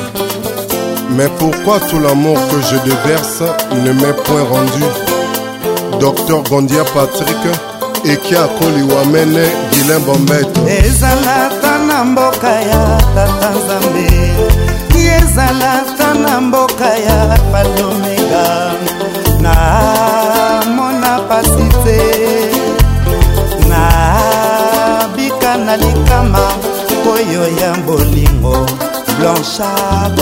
[1.17, 3.43] Mais pourquoi tout l'amour que je déverse
[3.85, 4.87] ne m'est point rendu
[6.01, 7.45] Docteur Gondia Patrick,
[8.05, 9.45] et koliwamene a
[9.75, 10.03] Guilhem
[16.99, 18.75] ya palomega
[19.41, 22.01] namona pasi te
[23.69, 26.47] nabika na likama
[27.15, 28.67] oyo ya bolingo
[29.19, 30.19] blanchard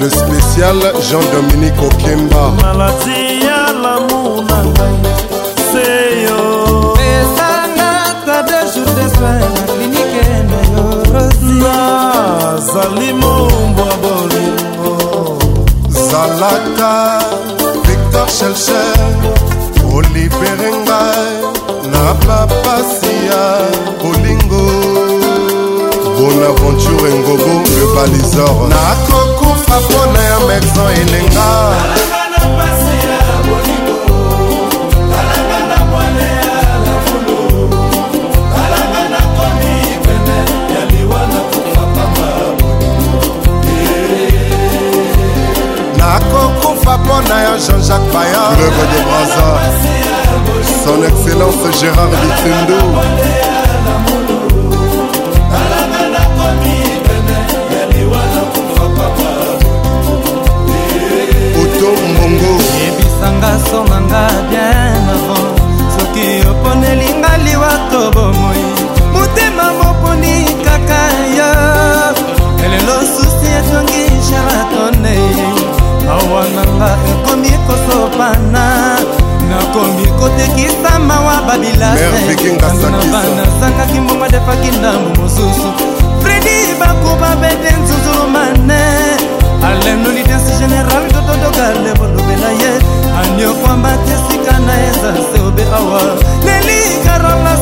[0.00, 4.96] le spécial jean-dominique okemba maladi ya lamour na ngai
[5.70, 6.40] seyo
[7.14, 14.92] esalangaka de jour de soin na klinike na yo rosi nazali mombwa bolingo
[16.10, 16.92] zalaka
[17.86, 18.94] victor shelcher
[20.06, 21.30] olibere ngai
[21.92, 23.44] na bapasi ya
[24.00, 24.64] bolingo
[26.18, 31.48] bonaventure ngogo le balizor nakokufa mpo na yo mexon elenga
[47.08, 49.46] mona ya jean-jacques paya levre de braza
[50.84, 52.78] son excellence gérard bitindu
[61.62, 65.48] oto mbongo yebisanga songanga bien avant
[65.96, 68.62] soki oponelinga liwato bomoi
[69.14, 70.34] motema moponi
[70.66, 71.00] kaka
[71.38, 71.52] yo
[72.64, 75.37] elelo susi etongi sharatonei
[76.08, 78.64] mawa nanga ekomi kosopana
[79.48, 85.68] nakomi kotekisa mawa babilasebana sangaki mbongwa defaki ndambo mosusu
[86.22, 88.82] fredi bakuba bete nzuzulumane
[89.68, 92.72] alenolidesi general totodokalebondobela ye
[93.22, 96.00] aniokwambaki esika na eza seobe awa
[96.44, 97.58] lelikarola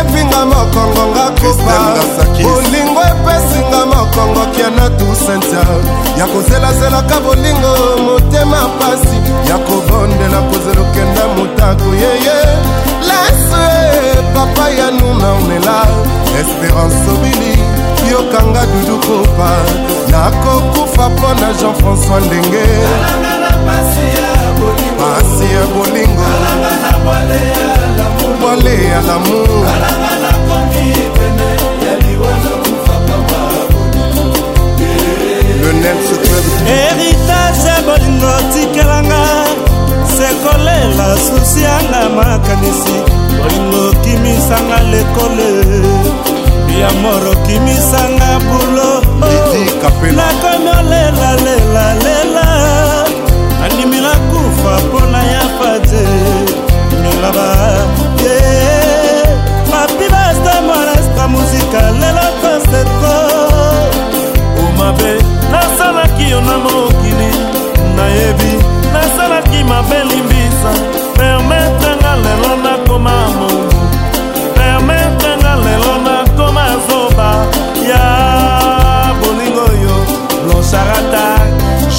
[0.00, 1.74] evinga mokongo nga kopa
[2.44, 5.62] bolingo epesinga mokongo kiana tusentia
[6.18, 7.72] ya kozelazelaka bolingo
[8.04, 9.16] motema pasi
[9.50, 12.38] ya kobondela kozelokenda motaku yeye
[13.08, 13.64] lese
[14.34, 15.76] papa ya nuna onela
[16.40, 17.54] espérance obili
[18.12, 19.50] yokanga dudu kopa
[20.10, 22.64] nakokufa mpo na jean-françois ndenge
[23.66, 26.28] pasi ya bolingo
[28.40, 29.64] bwale ya lamour
[36.68, 39.24] héritage ya bolingo tikelanga
[40.16, 42.96] sekolela susi yanga makanisi
[43.42, 45.50] bolingo kimisanga lekole
[46.80, 48.92] ya moro kimisanga bulo
[49.82, 52.46] nakomi olelalelalelala
[53.64, 56.06] andimila kufa mpona ya fate
[57.02, 57.46] milaba
[58.22, 58.40] ye
[59.70, 63.16] papi basta molesta muzika lelo konseto
[64.64, 65.14] omabe
[65.52, 67.30] nasalaki yo na mokili
[67.96, 68.52] nayebi
[68.92, 71.07] nasalaki mabe limbisa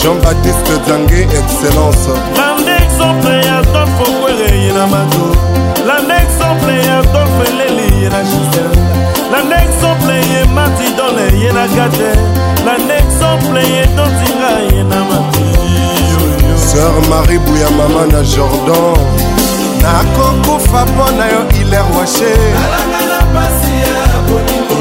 [0.09, 2.03] jean-baptiste zange excellence
[2.39, 5.25] lande exemple ya dolfe okwere ye na mato
[5.87, 8.69] lande exemple ya dolfe leli ye na gisel
[9.31, 12.09] lande exemple ye matidole ye na gate
[12.65, 15.47] lande exemple ye dotinga ye na mati
[16.67, 18.97] sœur marie buya mama na jordan
[19.83, 22.31] nakokufa mpo na yo iler washe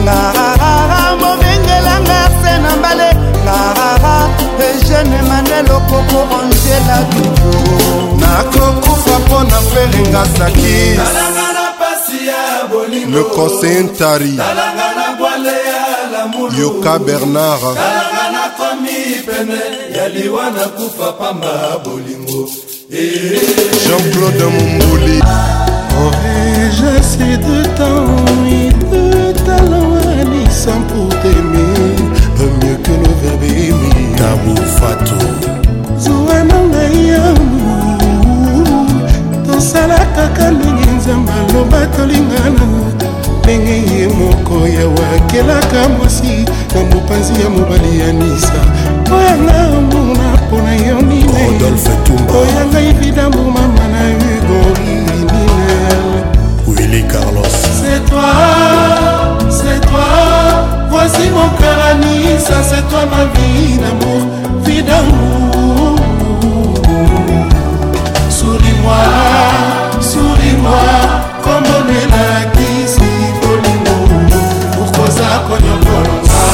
[0.04, 3.08] ngaaaa mobengelanga se na mbale
[3.46, 4.20] ngaaaa
[4.68, 7.52] eugene manel okoko angela dujo
[8.20, 10.98] nakokufa mpo na mperenga sakis
[13.12, 14.32] le conseil ntari
[16.60, 17.64] yoka bernard
[19.26, 19.54] pene
[19.96, 22.40] ya liwa na kufa pamba bolingo
[23.84, 25.18] jean-claude mombuli
[26.04, 28.60] orejasi de tami
[28.92, 29.04] de
[29.46, 31.86] talani sans pour t'aimer
[32.60, 35.28] mieux que le verbe aimé tabou fatou
[36.04, 37.74] zwana ngai yamu
[39.46, 42.64] tosalakaka ndenge nzambe aloba tolingana
[43.44, 46.44] ndenge ye moko yawe akelaka mbosi
[46.74, 48.60] na mopanzi ya mobali ya nisa
[49.16, 49.58] oyanga
[49.88, 56.24] mona mpona yo nineoyanga evidambo mama na hugo ninel
[56.66, 58.34] willi carlos c'est toi
[59.56, 60.06] c'est toi
[60.90, 64.22] voici mon caranisa c'est toi ma vie d'amour
[64.66, 65.96] vie d'amour
[68.38, 69.04] souris-moi
[70.00, 70.92] souris-moi
[71.44, 72.33] comme on est là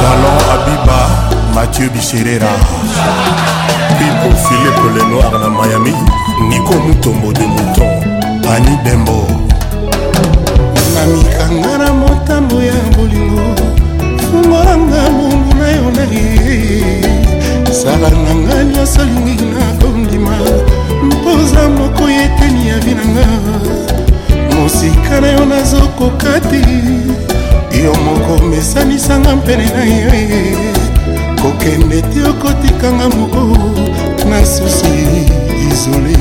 [0.00, 1.00] Salon Abiba,
[1.54, 2.48] Mathieu Bicherera
[3.98, 5.92] Pipo Philippe Lenoir na Miami
[6.48, 8.00] Nico Moutombo de Mouton
[8.48, 9.26] Annie Dembo
[10.94, 13.54] na mikanga na motambo ya bolingo
[14.30, 16.54] fungolanga mungu na yo na ye
[17.72, 20.36] sala na nga nyonso lingi na kondima
[21.04, 23.52] mpoza moko yeteni ya vinanga
[24.56, 26.60] mosika na yo nazokoka te
[27.84, 30.04] yo moko mesanisanga mpene na ye
[31.42, 33.58] kokende te okotikanga moko
[34.30, 34.88] na susi
[35.68, 36.14] izole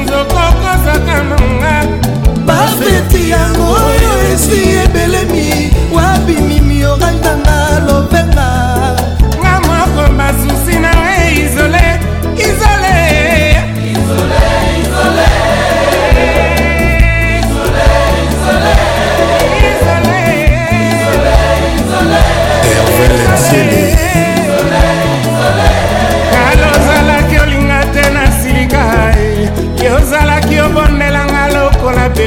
[0.02, 1.74] nzokokosaka nonga
[2.46, 5.50] bafeti yango oyo esi ebelemi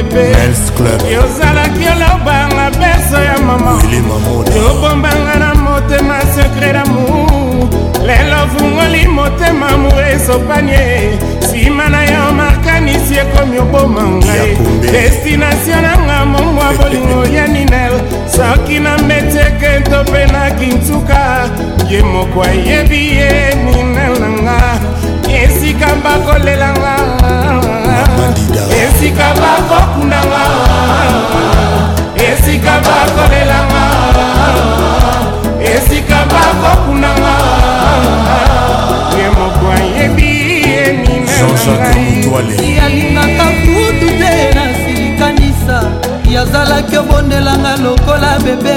[0.02, 3.78] bebe yozalaki olobanga beso ya mama
[4.56, 7.68] yobombanga na motema sekre damour
[8.06, 14.56] lelo fungoli motema amour esopanie nsima na yo makanisi ekomi oboma ngai
[14.92, 17.92] destinatio nanga mongwa bolingo ya ninel
[18.36, 21.48] soki na mbetekento mpe na kintuka
[21.90, 24.60] ye moko ayebi ye ninel nanga
[25.44, 27.19] esika bakolelanga
[28.20, 30.44] madida esika bakokunanga
[32.30, 33.84] esika bakolelanga
[35.76, 37.34] esika bakokunanga
[39.18, 40.32] ye moko ayebi
[40.72, 45.76] ye ninangai yalingaka kutu te na silikanisa
[46.34, 48.76] yazalaki obondelanga lokola bebe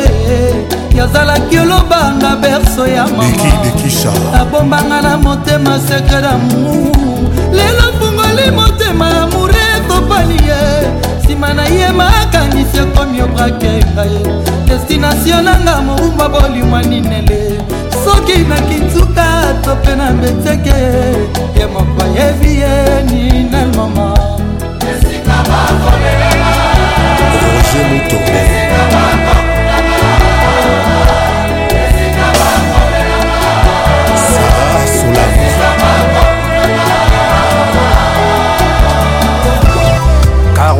[0.98, 3.52] yazalaki olobanga berso ya mama
[4.42, 6.96] abombanga na motema sekre damour
[7.58, 7.83] lelo
[8.34, 10.62] ezali motema ya mure etopali ye
[11.20, 14.22] nsima na ye makanisi ekomi obrake ngaye
[14.68, 17.62] destinatio nanga mobumba bolimwa ninele
[18.06, 19.28] soki na kintuka
[19.64, 20.80] to mpe na mbeteke
[21.60, 24.14] ye moko ayebi ye ninel mama
[27.60, 29.13] roger mutombe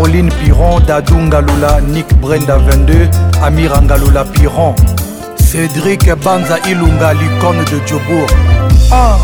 [0.04, 3.08] Caroline Piron, Dadou Ngalula, Nick Brenda 22,
[3.42, 4.76] Amir Ngalula Piron,
[5.38, 8.28] Cédric Banza Ilunga, l'icône de Djobourg.
[8.92, 9.16] Ah.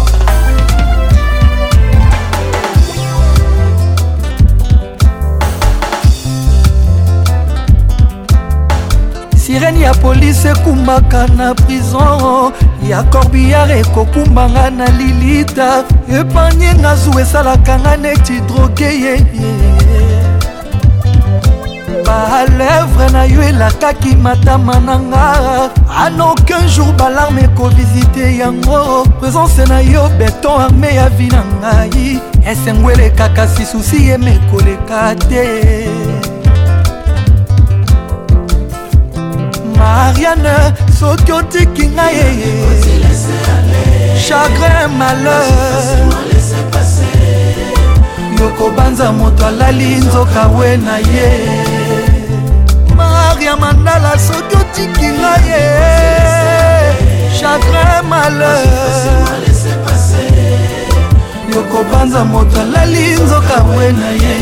[9.36, 12.54] sirene ya polise ekumbaka na prison
[12.88, 20.29] ya corbillare ekokumbanga na lilita epargne nga zu esalaka nga neti droge yeye yeah, yeah.
[22.10, 25.26] balèvre na yo elakaki matama na nga
[26.06, 28.80] an aucun jour balarme ekovisite yango
[29.20, 32.20] présence na yo beton arme ya vi na ngai
[32.52, 35.46] esengo elekaka si susi emekoleka te
[39.78, 40.58] mariane
[41.00, 42.54] soki otiki ngai eye
[44.26, 46.08] chagrin malheur
[48.40, 51.68] yokobanza moto alali nzoka we na ye
[53.50, 55.62] ya mandala soki otikila ye
[57.40, 59.00] chagrin malheur
[61.54, 64.38] yokopanza moto alali nzoka bwe na ye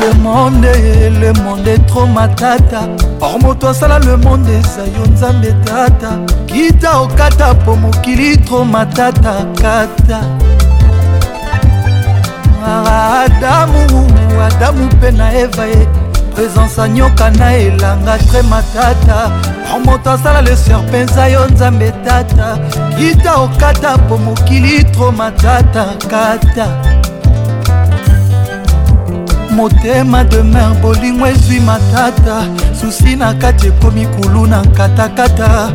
[0.00, 0.72] le monde
[1.20, 2.80] le monde tro matata
[3.20, 6.10] or moto asala le monde eza yo nzambe tata
[6.46, 9.32] kita okata po mokili tro matata
[9.62, 10.18] kata
[13.24, 15.86] adamu malamu adamu mpe na eva ye
[16.34, 19.30] présence anyoka na elanga tre matata
[19.84, 22.58] moto asala leser mpenza yo nzambe tata
[22.98, 26.66] kita okata po mokili tro matata kata
[29.50, 32.42] motema demer bolingo ezwi matata
[32.80, 35.70] susi na kati ekomi kulu na katakata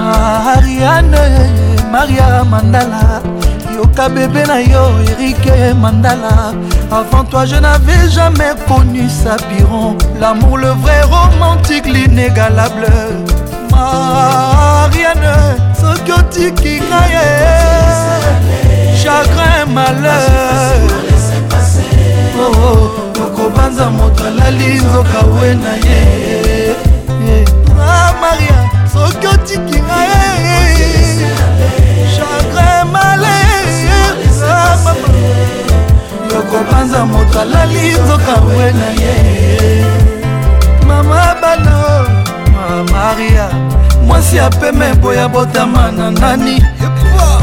[0.00, 1.24] mariane
[1.94, 3.02] maria mandala
[3.74, 4.82] yoka bebe na yo
[5.12, 6.32] erike mandala
[6.98, 12.88] avant toi je n'avais jamais connu sapiron l'amour le vrai romantique l'inégalable
[13.74, 15.34] mariane
[15.80, 17.28] soki otiki ngaye
[19.02, 20.82] chagrin malheur
[23.24, 25.96] okobanza oh, oh, moto alali nzoka we na ye
[27.78, 30.76] ah, maria soki otiki ngae
[32.16, 33.96] chagrin malema
[36.34, 39.84] yokopanza moto alali nzoka ngwe na ye
[40.88, 41.80] mama bano
[42.52, 43.48] mamaria
[44.06, 46.64] mwasi apeme boya botama na nani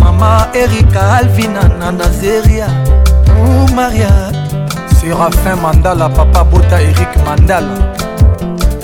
[0.00, 2.68] mama erika alvina na nazeria
[3.34, 3.36] o
[3.74, 4.12] maria
[4.98, 7.74] serafin mandala papa bota erik mandala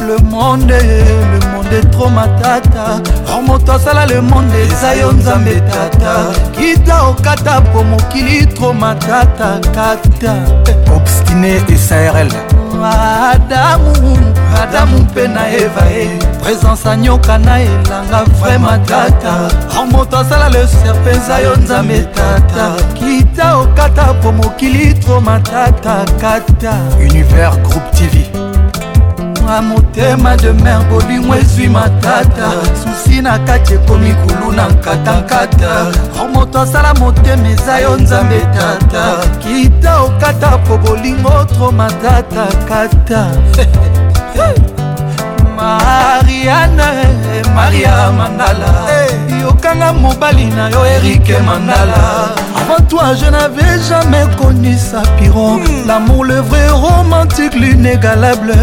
[0.07, 2.99] le monde le monde de tro matata
[3.31, 6.13] or oh, moto asala le monde eza yo nzambe tata
[6.57, 10.33] kita okata po mokili tro matata kata
[10.97, 12.31] obstine esarl
[13.33, 14.15] adamu
[14.63, 16.07] adamu mpe na eva e
[16.43, 19.35] présence anyoka na elanga vraima tata
[19.79, 22.67] or oh, moto asala le serpe eza yo nzambe tata
[22.99, 28.44] kita okata po mokili tro matata kata univers groupe tv
[29.47, 32.49] na motema de mer bolingo ezwi matata
[32.83, 35.71] susi na kati ekomi kulu na nkatankata
[36.35, 39.05] moto asala motema eza yo nzambe tata
[39.43, 43.23] kita okata po bolingo tro matata kata
[45.57, 46.93] mariane
[47.55, 49.24] maria mandala hey.
[49.45, 55.87] oyokanga mobali na yo erike mandala avant toi je n'avais jamais connu sa piron mm.
[55.87, 58.55] l'amour le vrai romantique l'inégalable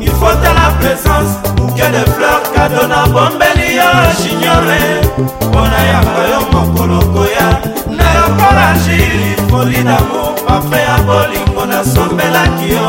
[0.00, 3.90] ifotala présence buke de fleur kado na bombeli yo
[4.22, 4.78] jiniore
[5.42, 7.48] mpona yango yo mokolo koya
[7.96, 12.86] na yokola jili foli damo pafe ya bolingo nasombelaki yo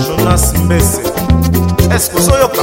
[0.07, 1.01] jonas mbese
[1.95, 2.61] eske ozoyoka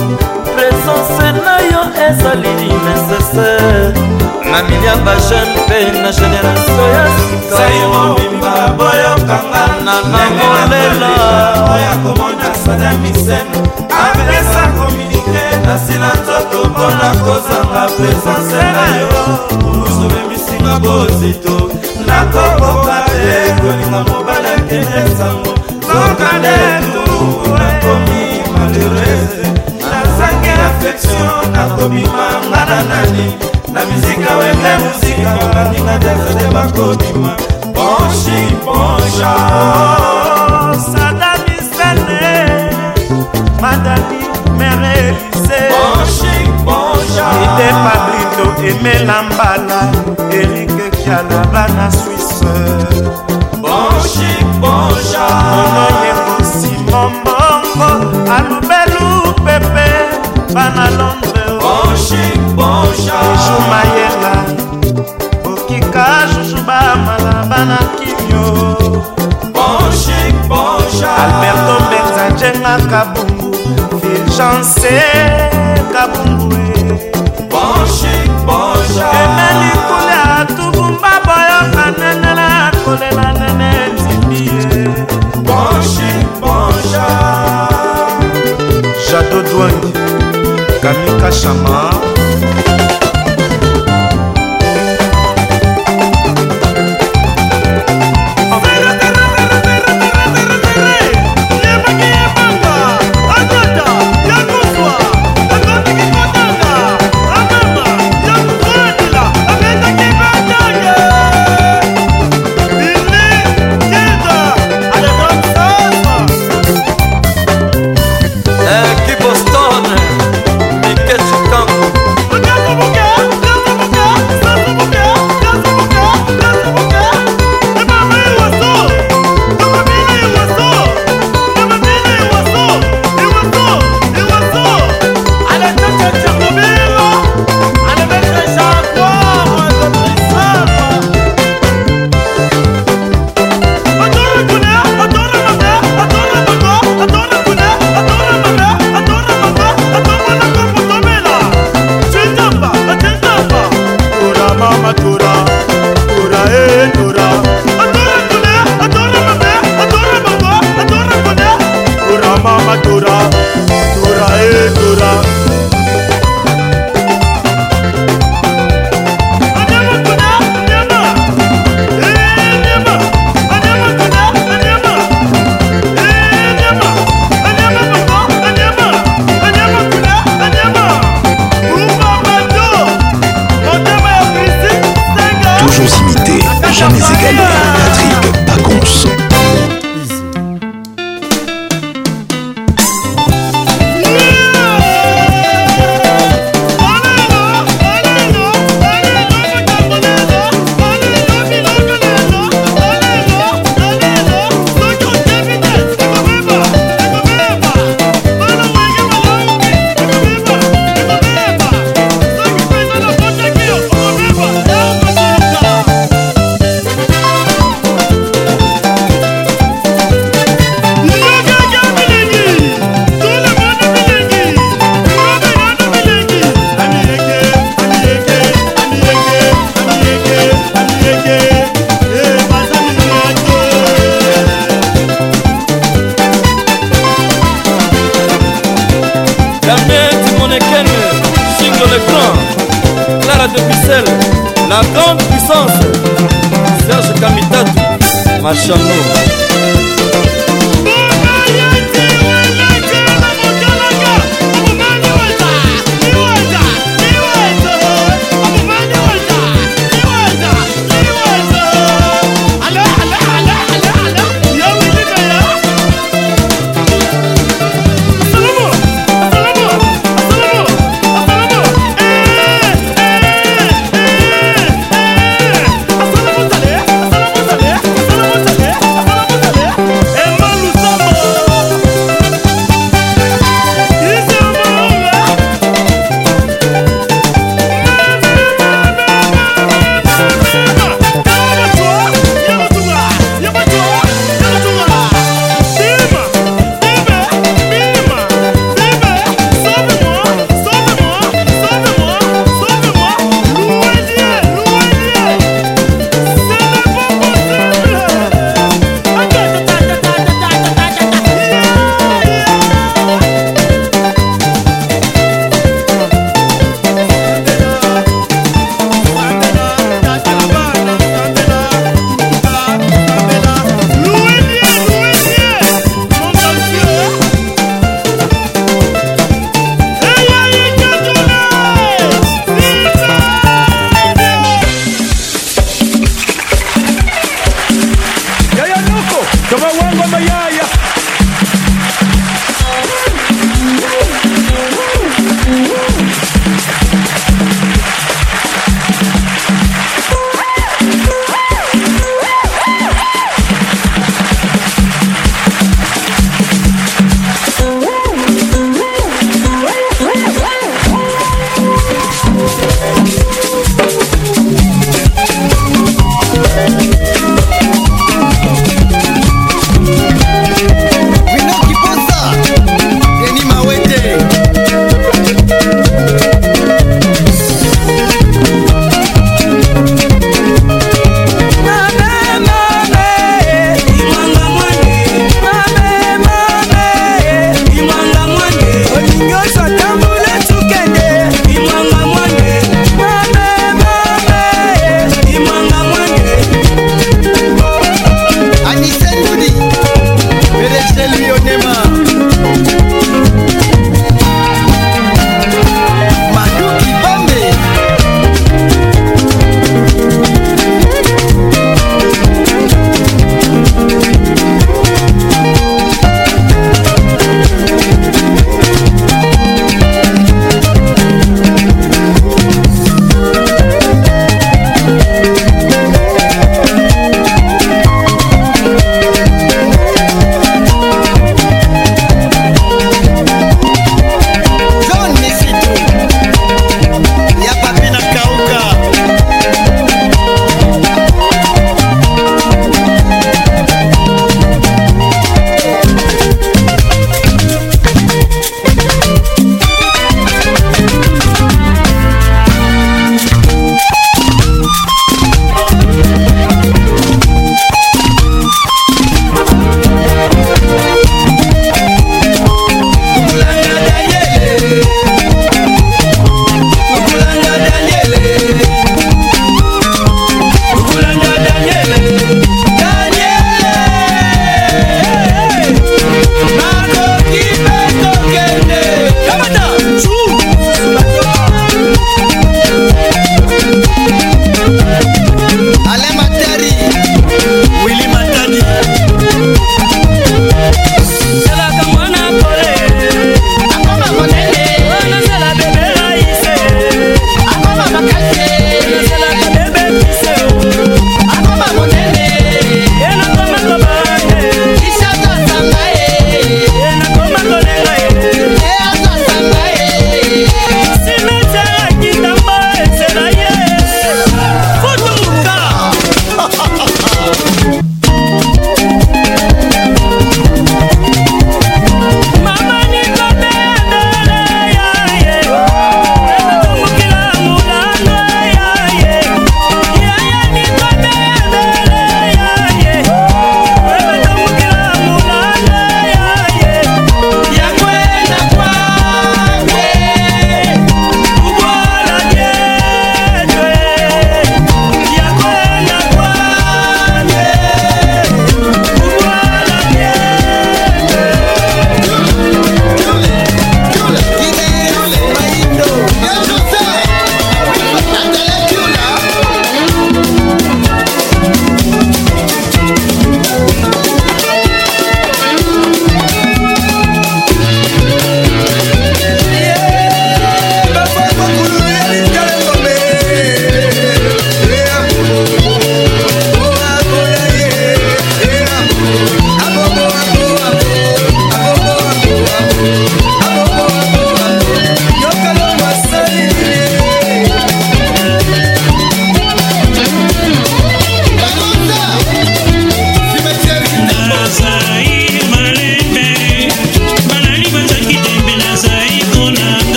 [0.44, 1.80] presence na yo
[2.10, 4.21] ezali nécessaire
[4.52, 11.10] na milia bajeune mpe na generatio ya sikaomimba boyokanga na nangolela
[11.74, 13.58] oya komona sada miseno
[14.04, 19.10] apesa kominike nasila nzoto mpona kozanga presence na yo
[19.84, 21.56] osomemisima bozito
[22.06, 25.52] nakokoka te kolinga mobala akende sango
[25.88, 26.56] tokande
[26.90, 27.14] tu
[27.60, 28.22] nakomi
[28.54, 29.42] malheurese
[29.92, 33.32] nazangi affection nakobimanga na nani
[33.72, 37.36] na mizika wende muzika baninga defete bakobima
[37.74, 39.34] ponshi ponsha
[40.92, 42.20] sada lisene
[43.62, 44.18] madani
[44.58, 46.34] mere elise ponshi
[46.66, 49.80] ponsha ide pablito emela mbala
[50.32, 52.54] erike kialaba na swisse
[53.62, 54.30] ponshi
[54.60, 55.24] ponsha
[55.58, 57.90] onoyengo simombongo
[58.38, 59.86] alubelu pepe
[60.54, 61.41] bana londre
[63.36, 64.44] jumayela
[65.44, 68.76] okika jujuba malaba na kimio
[71.24, 73.56] alberto mbenza njenga kabungu
[74.02, 75.02] virgence
[75.92, 76.54] kabungu
[78.06, 79.02] eh.
[79.24, 84.92] emeli kolia tubumba boyoka nenela kolela nene timbie
[91.32, 92.21] chamar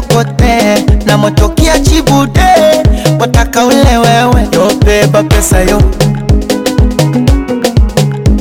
[0.00, 2.40] kioko te na motokia chibude
[3.20, 5.82] wataka ule wewe yobeba pesa yo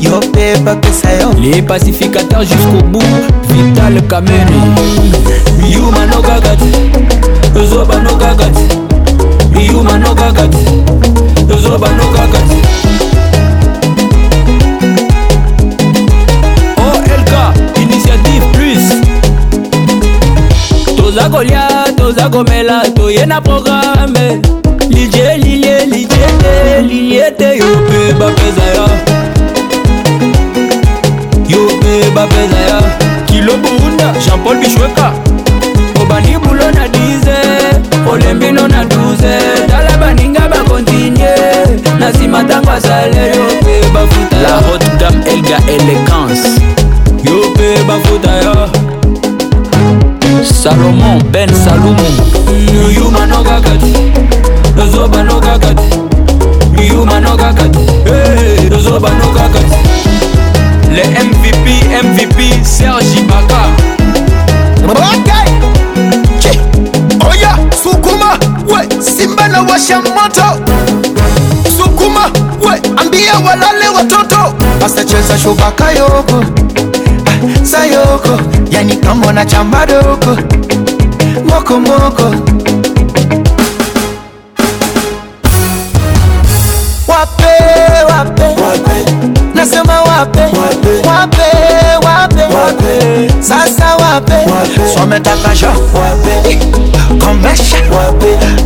[0.01, 3.17] yobeba pesa yo les pacificateurs jusqu'au bout
[3.49, 4.63] vital kameni
[5.73, 10.59] yumanokaka te ezobanokaka te yumanokaka te
[11.55, 12.52] ezobanokaka te
[21.13, 24.41] toza kolia toza komela toye na programe
[24.89, 28.87] lilie lilie lilie te lilie te yo mpe bapeza ya
[31.49, 32.79] yo mpe bapeza ya
[33.25, 35.11] kilo burunda jean-paul bishweka
[36.01, 41.35] obandi bulo na 10 olembino na 12 tala baninga bakontinye
[41.99, 46.63] na nsima ntango asale yo mpe bafuta la haute dame elga élégance
[50.83, 54.11] solomon ben salumu yumano kaka te
[54.75, 55.89] nozobano kaka te
[56.85, 59.79] yumano kaka te nozobano kaka te
[60.91, 61.67] le mvp
[62.05, 63.63] mvp serge ibaka
[65.13, 65.51] okay.
[67.31, 68.37] oya sukuma
[68.67, 70.59] we simba na washa moto
[71.77, 72.29] sukuma
[72.61, 74.53] we ambie walale watoto
[74.85, 76.43] asacheza shubaka yoko
[77.27, 78.39] ah, sayoko
[78.71, 80.37] yani kamona chambadoko
[81.53, 82.23] mokomoko
[87.07, 87.53] wape
[88.09, 88.95] wape, wape.
[89.55, 91.47] nasema wape wape
[92.05, 93.31] wape, wape.
[93.39, 94.47] sasa wape
[94.95, 95.71] swametaka sho
[97.19, 97.77] komesha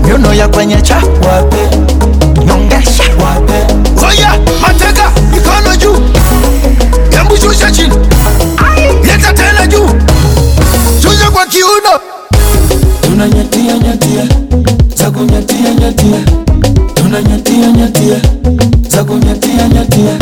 [0.07, 1.67] nyuno ya kwenye cha wape
[15.93, 16.45] tunanyatia
[16.93, 18.15] tunanyatia nyatia
[18.89, 20.17] zakunyatia nyatia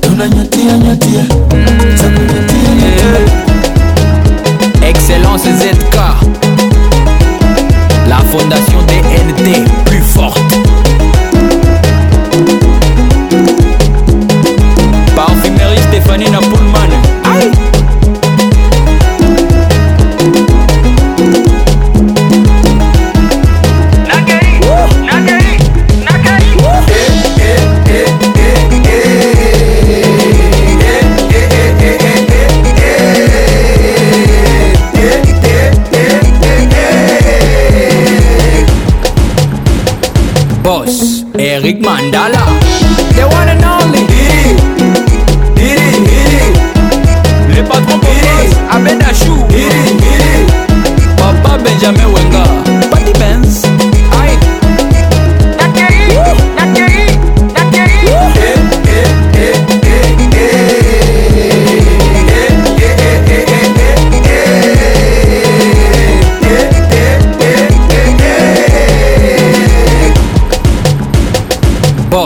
[0.00, 1.39] tunanyatia nyatia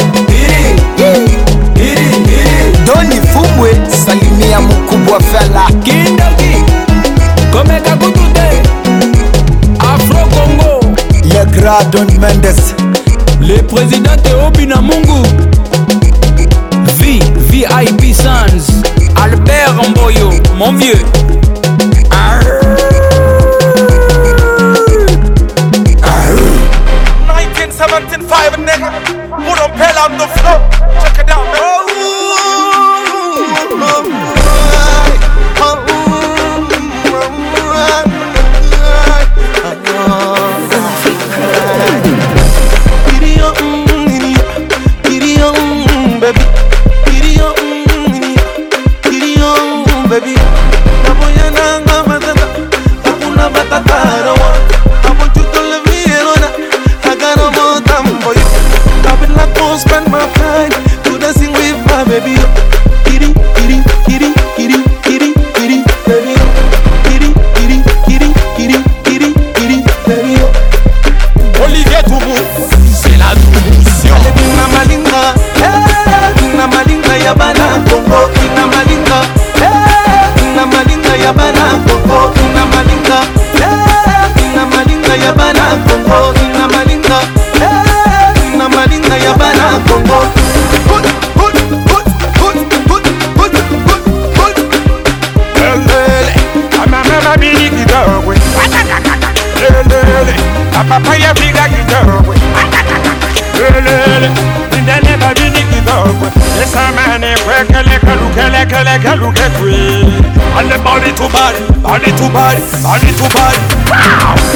[2.86, 3.70] doni fumbwe
[4.06, 6.64] salimia mkubwa fela kindoki
[7.52, 8.62] komeka kutute
[9.78, 10.90] afro congo
[11.24, 12.74] le grand don mendes
[13.40, 15.22] le président teobi na mungu
[16.98, 18.82] v vip sans
[19.24, 21.06] albert mboyo mon vieux
[30.00, 30.89] on the floor.
[111.40, 113.56] bad, body too bad, body too bad.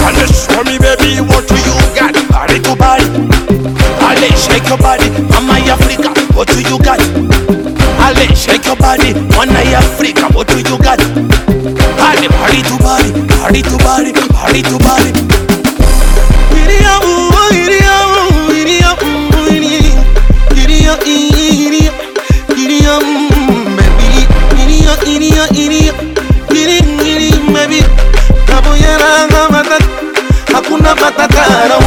[0.04, 3.00] Body show me baby what do you got, body too bad.
[4.00, 7.00] Body shake your body, mama Africa, what do you got?
[7.96, 11.00] Body shake your body, one eye Africa, what do you got?
[11.96, 15.33] Body body too body, body too body, body too body.
[30.96, 31.78] but I kinda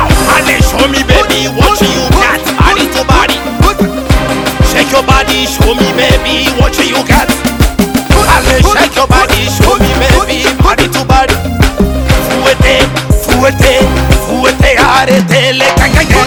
[0.08, 3.36] ah, show me baby what you got Body to body
[4.70, 7.28] Shake your body show me baby what you got
[8.48, 11.34] Mane shake your body show me baby body to body
[12.30, 12.88] Fuete,
[13.24, 13.82] fuete,
[14.30, 16.24] fuete arete le kakaya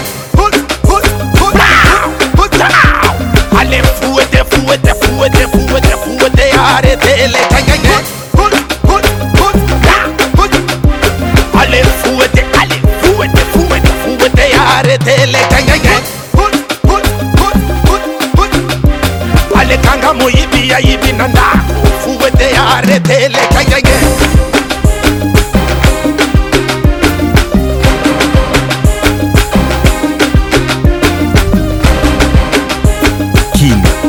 [3.58, 7.77] Ale fuete, fuete, fuete, fuete, fuete arete le kakaya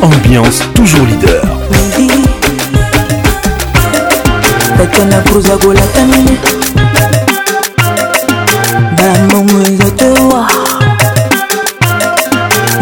[0.03, 1.41] ambiance toujours leader
[4.77, 6.37] bato na kruza kolata nini
[8.97, 10.47] bamongo eza tewa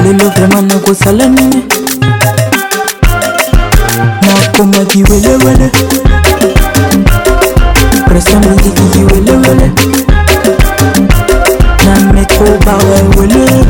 [0.04, 1.60] lelo vraimen nakosala nini
[4.28, 5.72] nakomaki welewele
[8.08, 9.72] pression bondikiki welewele
[11.86, 13.67] na metro bawewele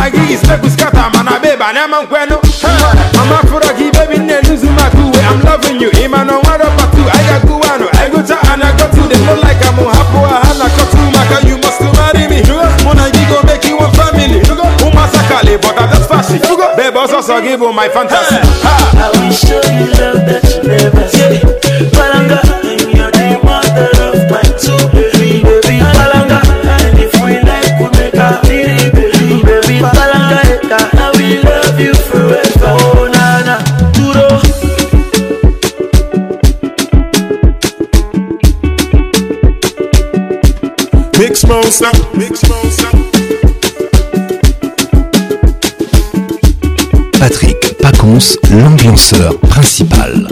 [0.00, 2.36] na gị ispeku skata mana bebe ana ma nkwenụ
[3.16, 4.98] mama fụrọ gị bebi nne nuzu maka
[5.30, 8.62] I'm loving you ịma na ọnwa rọpatu I got go anụ I go to and
[8.62, 12.26] I go to them no like I'm hapụ ha na kọtu maka you must marry
[12.30, 12.42] me
[12.84, 14.40] mụ na gị go make you a family
[14.84, 15.99] ụmụ asakali but I
[16.30, 16.70] fantasy.
[16.76, 18.36] Babe, also give you my fantasy.
[18.38, 21.40] I will show you love that you never see.
[21.90, 25.78] Palanga, and you're the mother of my two baby, baby.
[25.82, 26.40] Palanga,
[26.78, 29.76] and if we like, we make a baby, baby, baby.
[29.80, 30.78] Palanga, I
[31.16, 32.76] will love you forever.
[32.78, 33.56] Oh, nana,
[40.78, 40.90] duro.
[41.18, 42.59] Mix monster, mix monster.
[48.50, 50.28] l'ambianceur principal.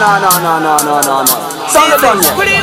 [0.00, 1.34] no, no, no, no, no, no, no.
[1.68, 2.59] Sound the gun.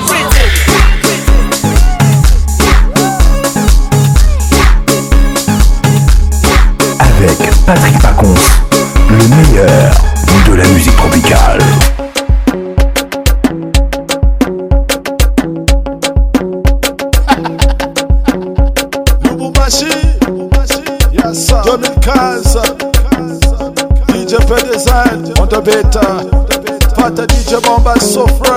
[27.63, 27.97] Mr.
[27.99, 28.56] so Sofra.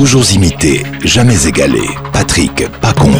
[0.00, 1.82] Toujours imité, jamais égalé.
[2.14, 3.18] Patrick pas cons.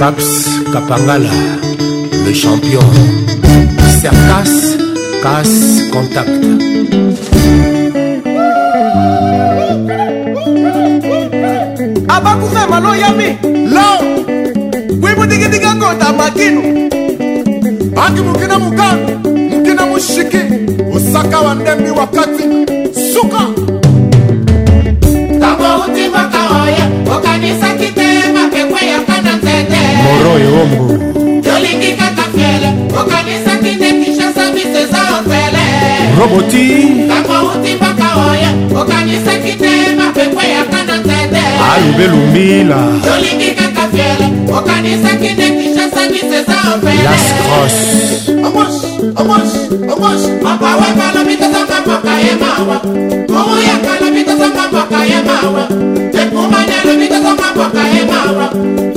[0.00, 1.28] Caps Kapangala,
[2.26, 2.80] le champion.
[4.00, 4.78] Sercas,
[5.22, 6.40] casse, contact.
[12.08, 13.36] abakufɛ malo yami
[13.74, 13.98] lao
[15.02, 16.62] wimudigidiga kota makinu
[17.94, 19.04] baki mukina mukanu
[19.50, 20.40] mukina mushiki
[20.96, 22.44] usaka wa ndembi wakati
[23.12, 23.42] suka
[25.58, 27.99] taboutimakawaya okanisakit
[30.12, 30.86] moro yongo
[31.44, 32.68] tolingi kaka fiele
[33.00, 35.64] okanisaki nde kinshasa biso eza ofele
[36.18, 36.64] roboti
[37.06, 41.40] ntango outi mboka oyo okanisaki te mapepo yaka na nzete
[41.70, 44.26] alube lumbila tolingi kaka fiele
[44.58, 47.76] okanisaki nde kinshasa biso eza ofele lascros
[48.46, 48.72] omos
[49.20, 49.50] omos
[49.94, 52.76] omos mapawe balobi tozanga mboka ye mawa
[53.50, 55.64] ouyaka lobi tozanga mboka ye mawa
[56.22, 58.46] ekumani alobi tozanga mboka ye mawa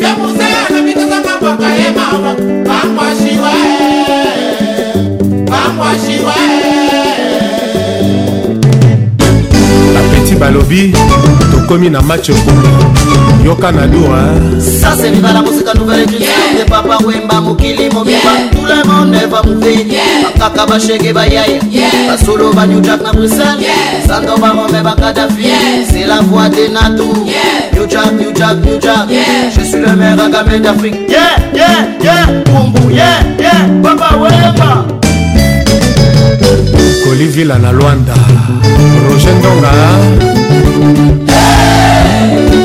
[0.04, 1.03] ye musea alobi
[1.44, 2.32] mboka ye mama
[2.68, 4.96] bamwashiwa eh,
[5.52, 6.36] bamwashiwa
[9.96, 10.38] bapeti eh.
[10.40, 10.94] balobi
[11.52, 12.70] tokomi na match okolo
[13.46, 14.22] yoka na dura
[14.82, 19.86] sasa mibala kosika nouvelle ne papa wemba mukilimo biba tout le monde va mouver
[20.24, 21.62] bakaka bashege bayaya
[22.08, 23.66] basolo banewjack na bruxelles
[24.08, 25.48] sando barome bakadafi
[25.90, 27.26] c'est la voix des natou
[27.74, 29.10] newjack newjack newjack
[29.56, 34.86] je suis le maire agamé d'afrique yeah yeah yeah bumbu yeah yeah papa wemba
[37.04, 38.14] kolivila na lwanda
[39.10, 39.72] roge ndonga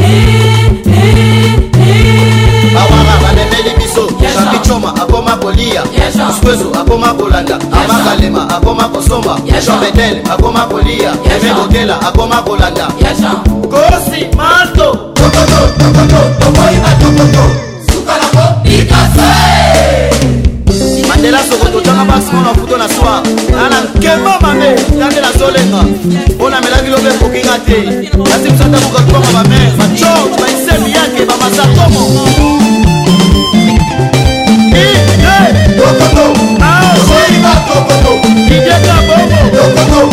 [4.75, 5.81] akosoma akoma kolia
[6.33, 12.87] sikwezu akoma kolanda amakalema akoma kosomba jombetele akoma kolia emebotela akoma kolanda
[13.69, 14.97] kosi mato
[21.07, 25.83] mandela soko totanga basimo na futo na swar nana nkemba mabe tande nazolenga
[26.33, 32.07] mpo namelaki lobe ekokinga te nasi misata kokatukwama bamere bacor baisemi yake bamasakomo
[39.69, 40.10] lokoto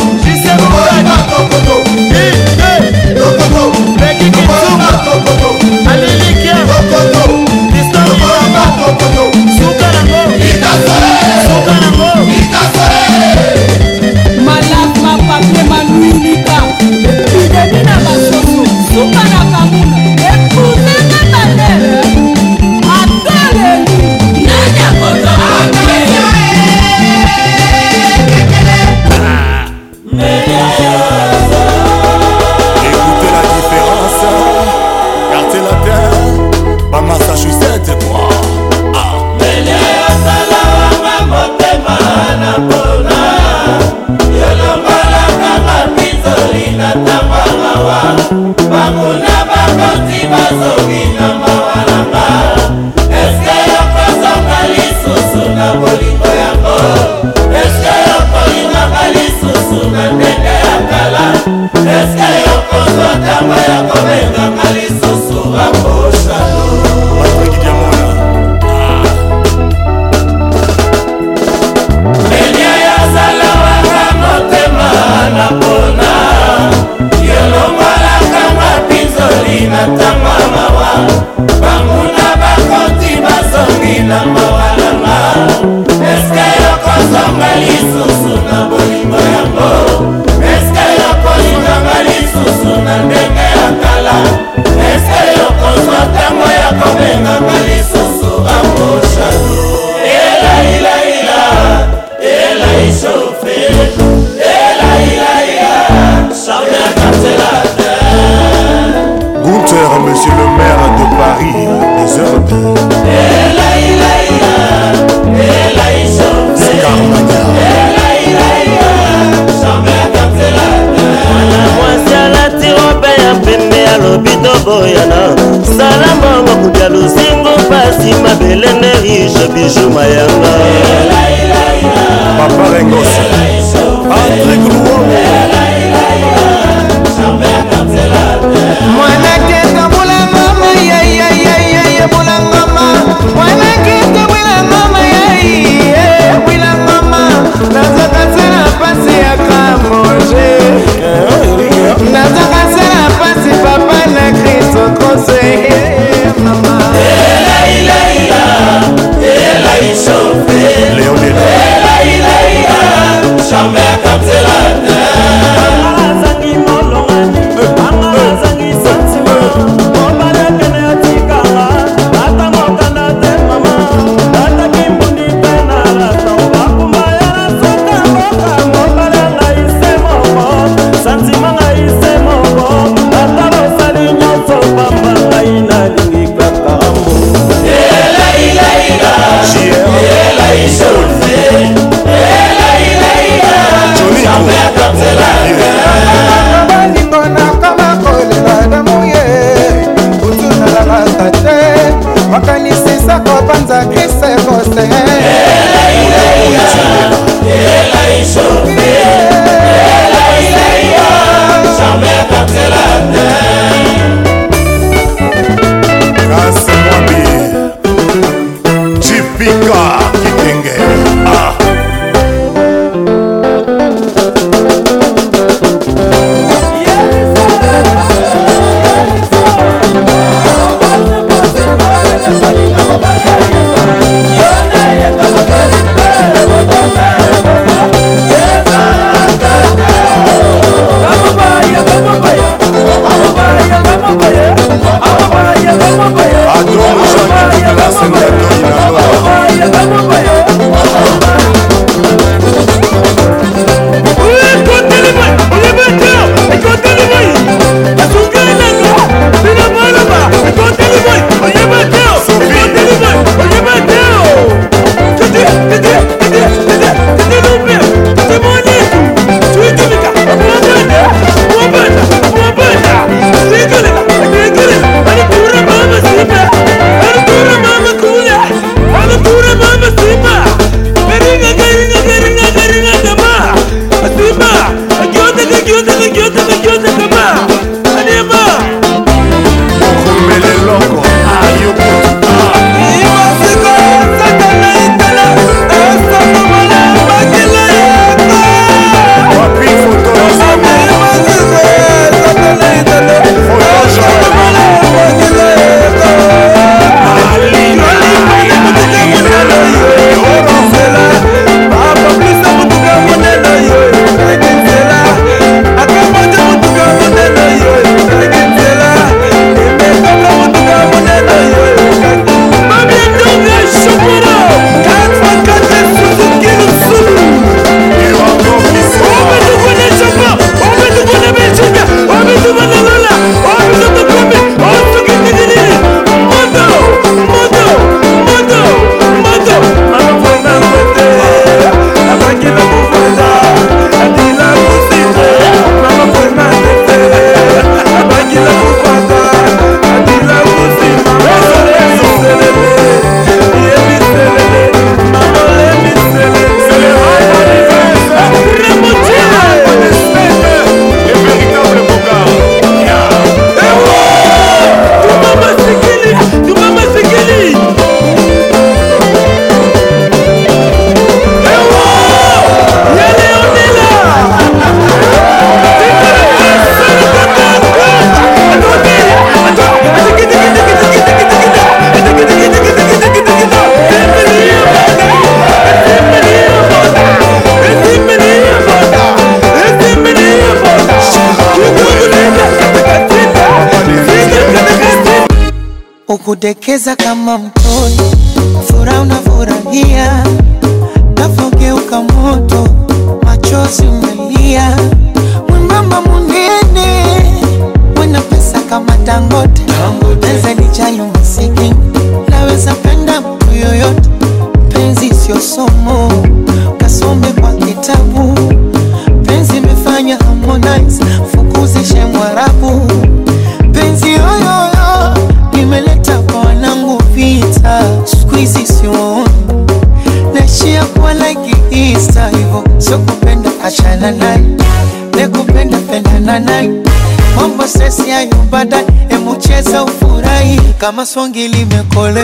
[440.79, 442.23] kama songi limekole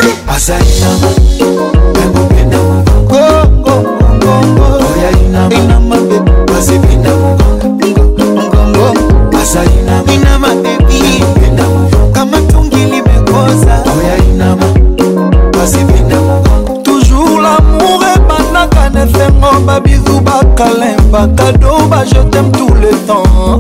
[5.52, 6.30] inama bebi
[12.14, 13.78] kama tungi limekoza
[16.84, 23.58] toujours lamour ebandaka nefengo babizu bakalin bakado bajetem tout le temps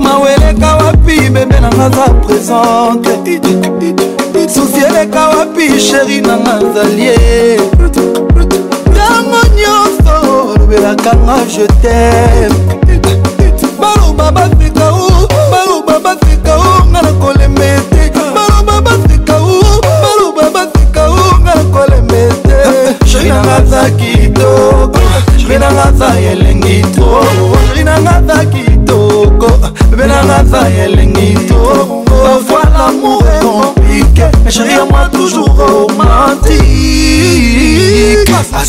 [0.00, 3.09] maweleka wapi bebe nanga za présente
[5.90, 7.18] sheri nanga azali ye
[8.94, 10.12] ntango nyonso
[10.54, 12.59] olobelakanga je teme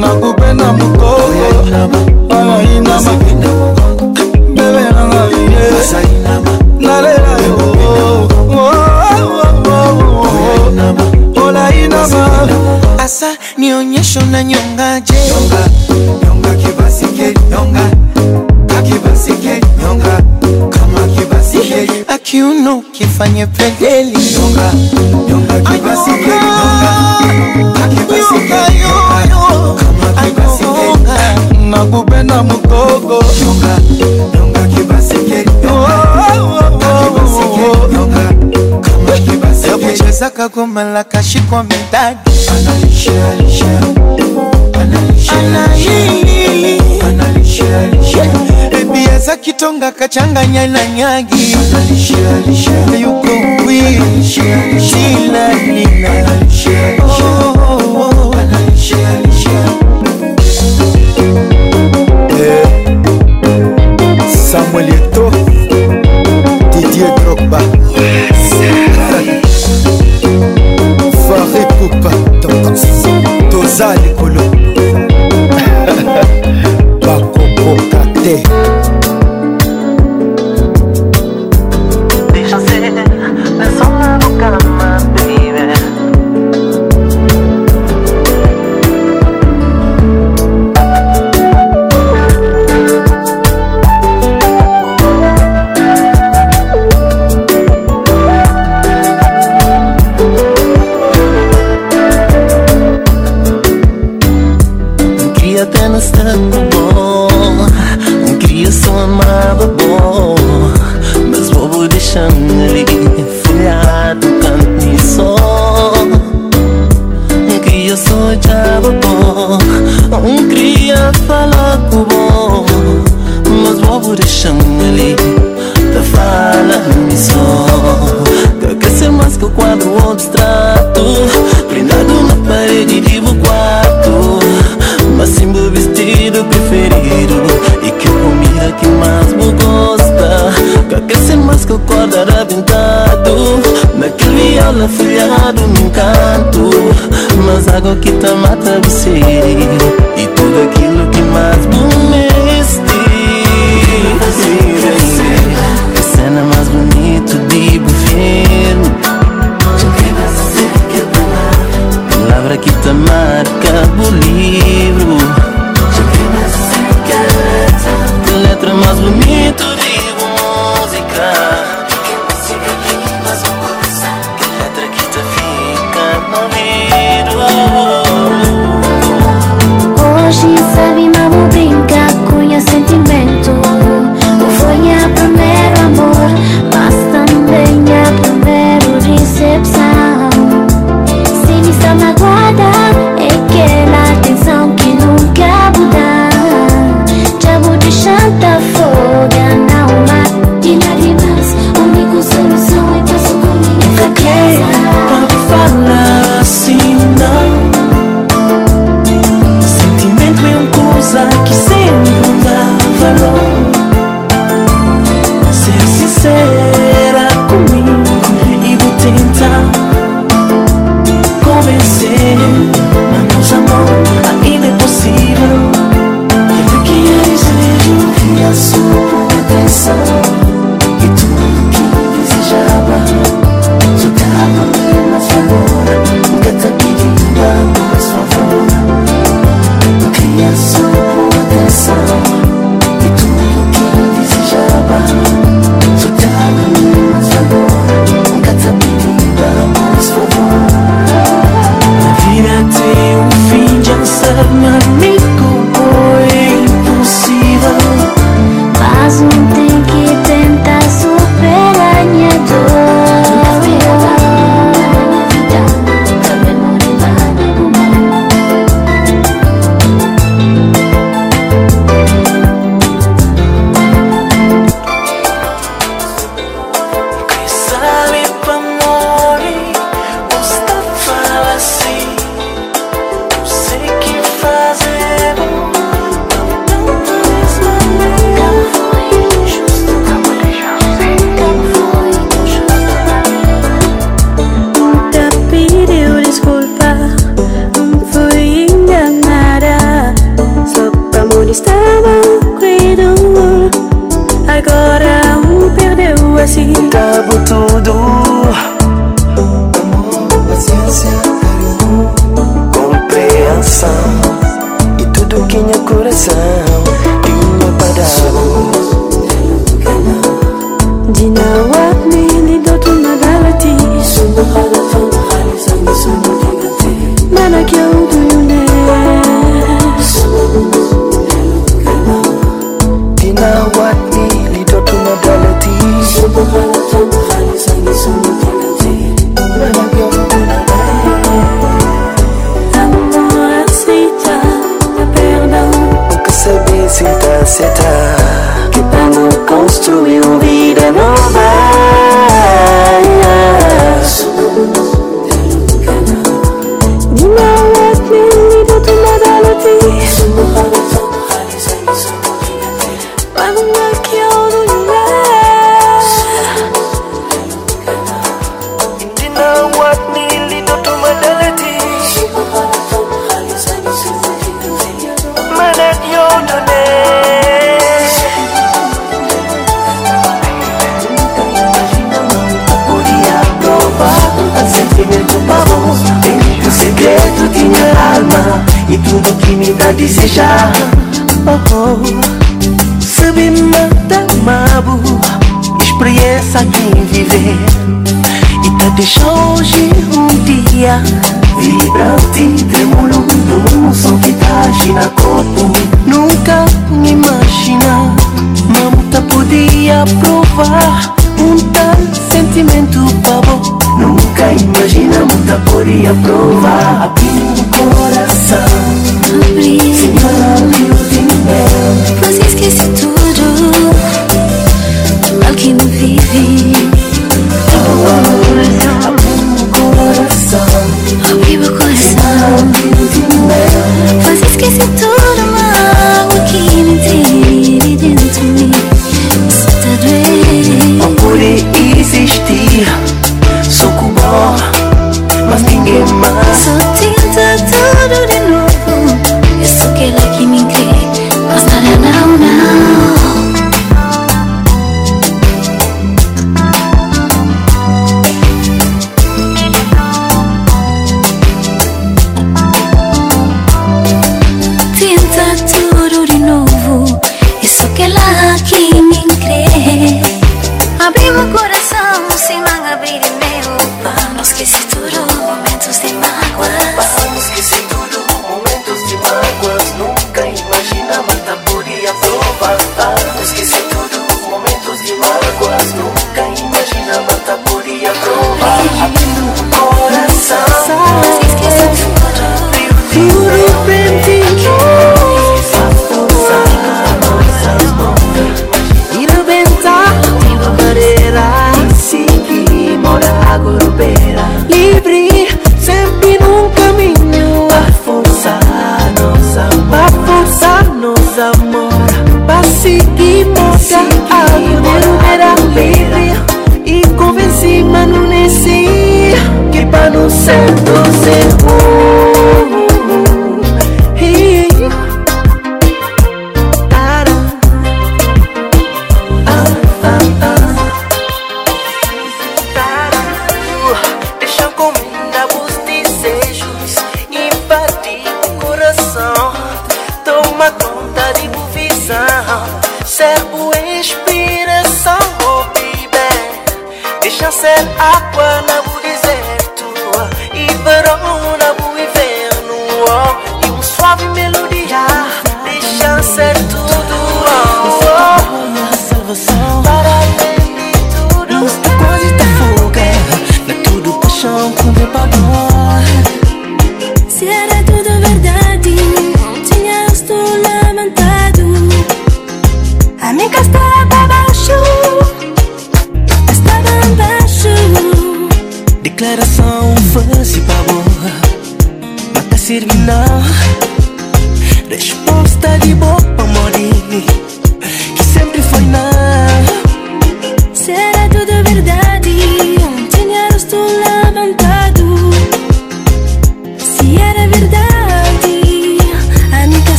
[0.00, 3.12] nakupe na mokokoanainama
[4.54, 5.22] bebe nanga
[6.80, 7.68] nalela yo
[11.36, 12.24] olainama
[12.98, 14.61] asa nionyesho nanyo
[41.02, 42.30] akashikwa midadi
[48.78, 51.54] bebia za kitonga kachanganya na nyagi
[53.00, 53.34] yuko
[53.66, 54.22] wii
[54.82, 55.48] shila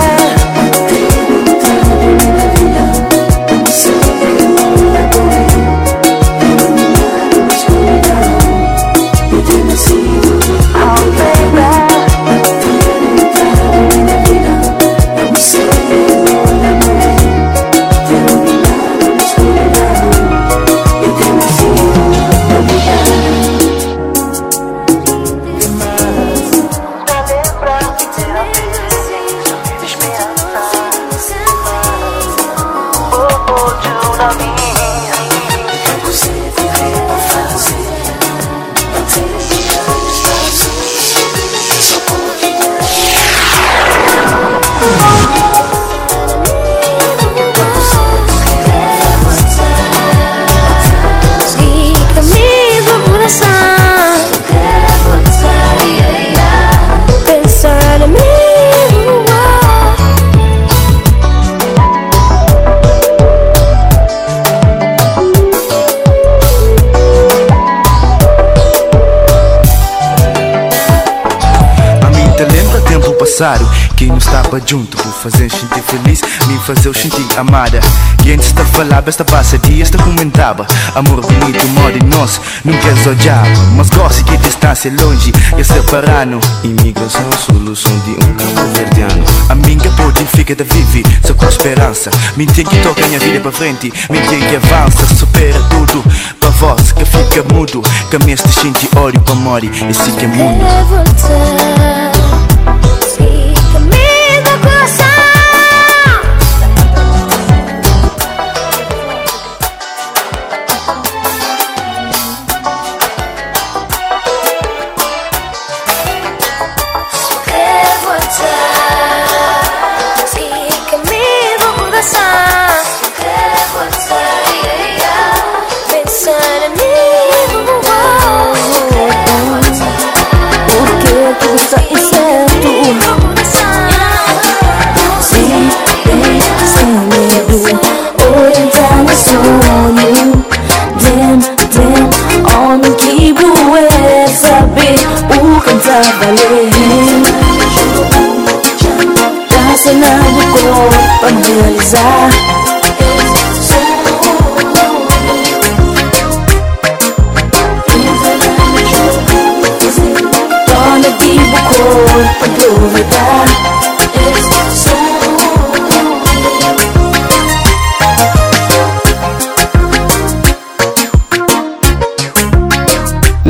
[73.43, 77.81] adversário Quem não estava junto por fazer sentir feliz Me fazer sentir amada
[78.25, 82.79] E antes de falar esta passa dias te comentava Amor bonito, modo em nós nunca
[82.79, 83.45] queres é odiar
[83.77, 89.55] Mas gosto que distância longe E separando Imigração, é solução de um campo verdeano A
[89.55, 93.53] minha pode fica da vive Só com esperança Me tem que tocar minha vida para
[93.53, 96.05] frente Me tem que avança, supera tudo
[96.41, 99.53] Para voz que fica mudo Que me este gente olho para morrer
[99.91, 101.92] Esse é assim que é mundo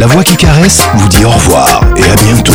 [0.03, 2.53] La voix qui caresse vous dit au revoir et à bientôt.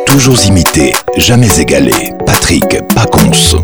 [0.08, 2.12] Toujours imité, jamais égalé.
[2.26, 3.56] Patrick Paconce.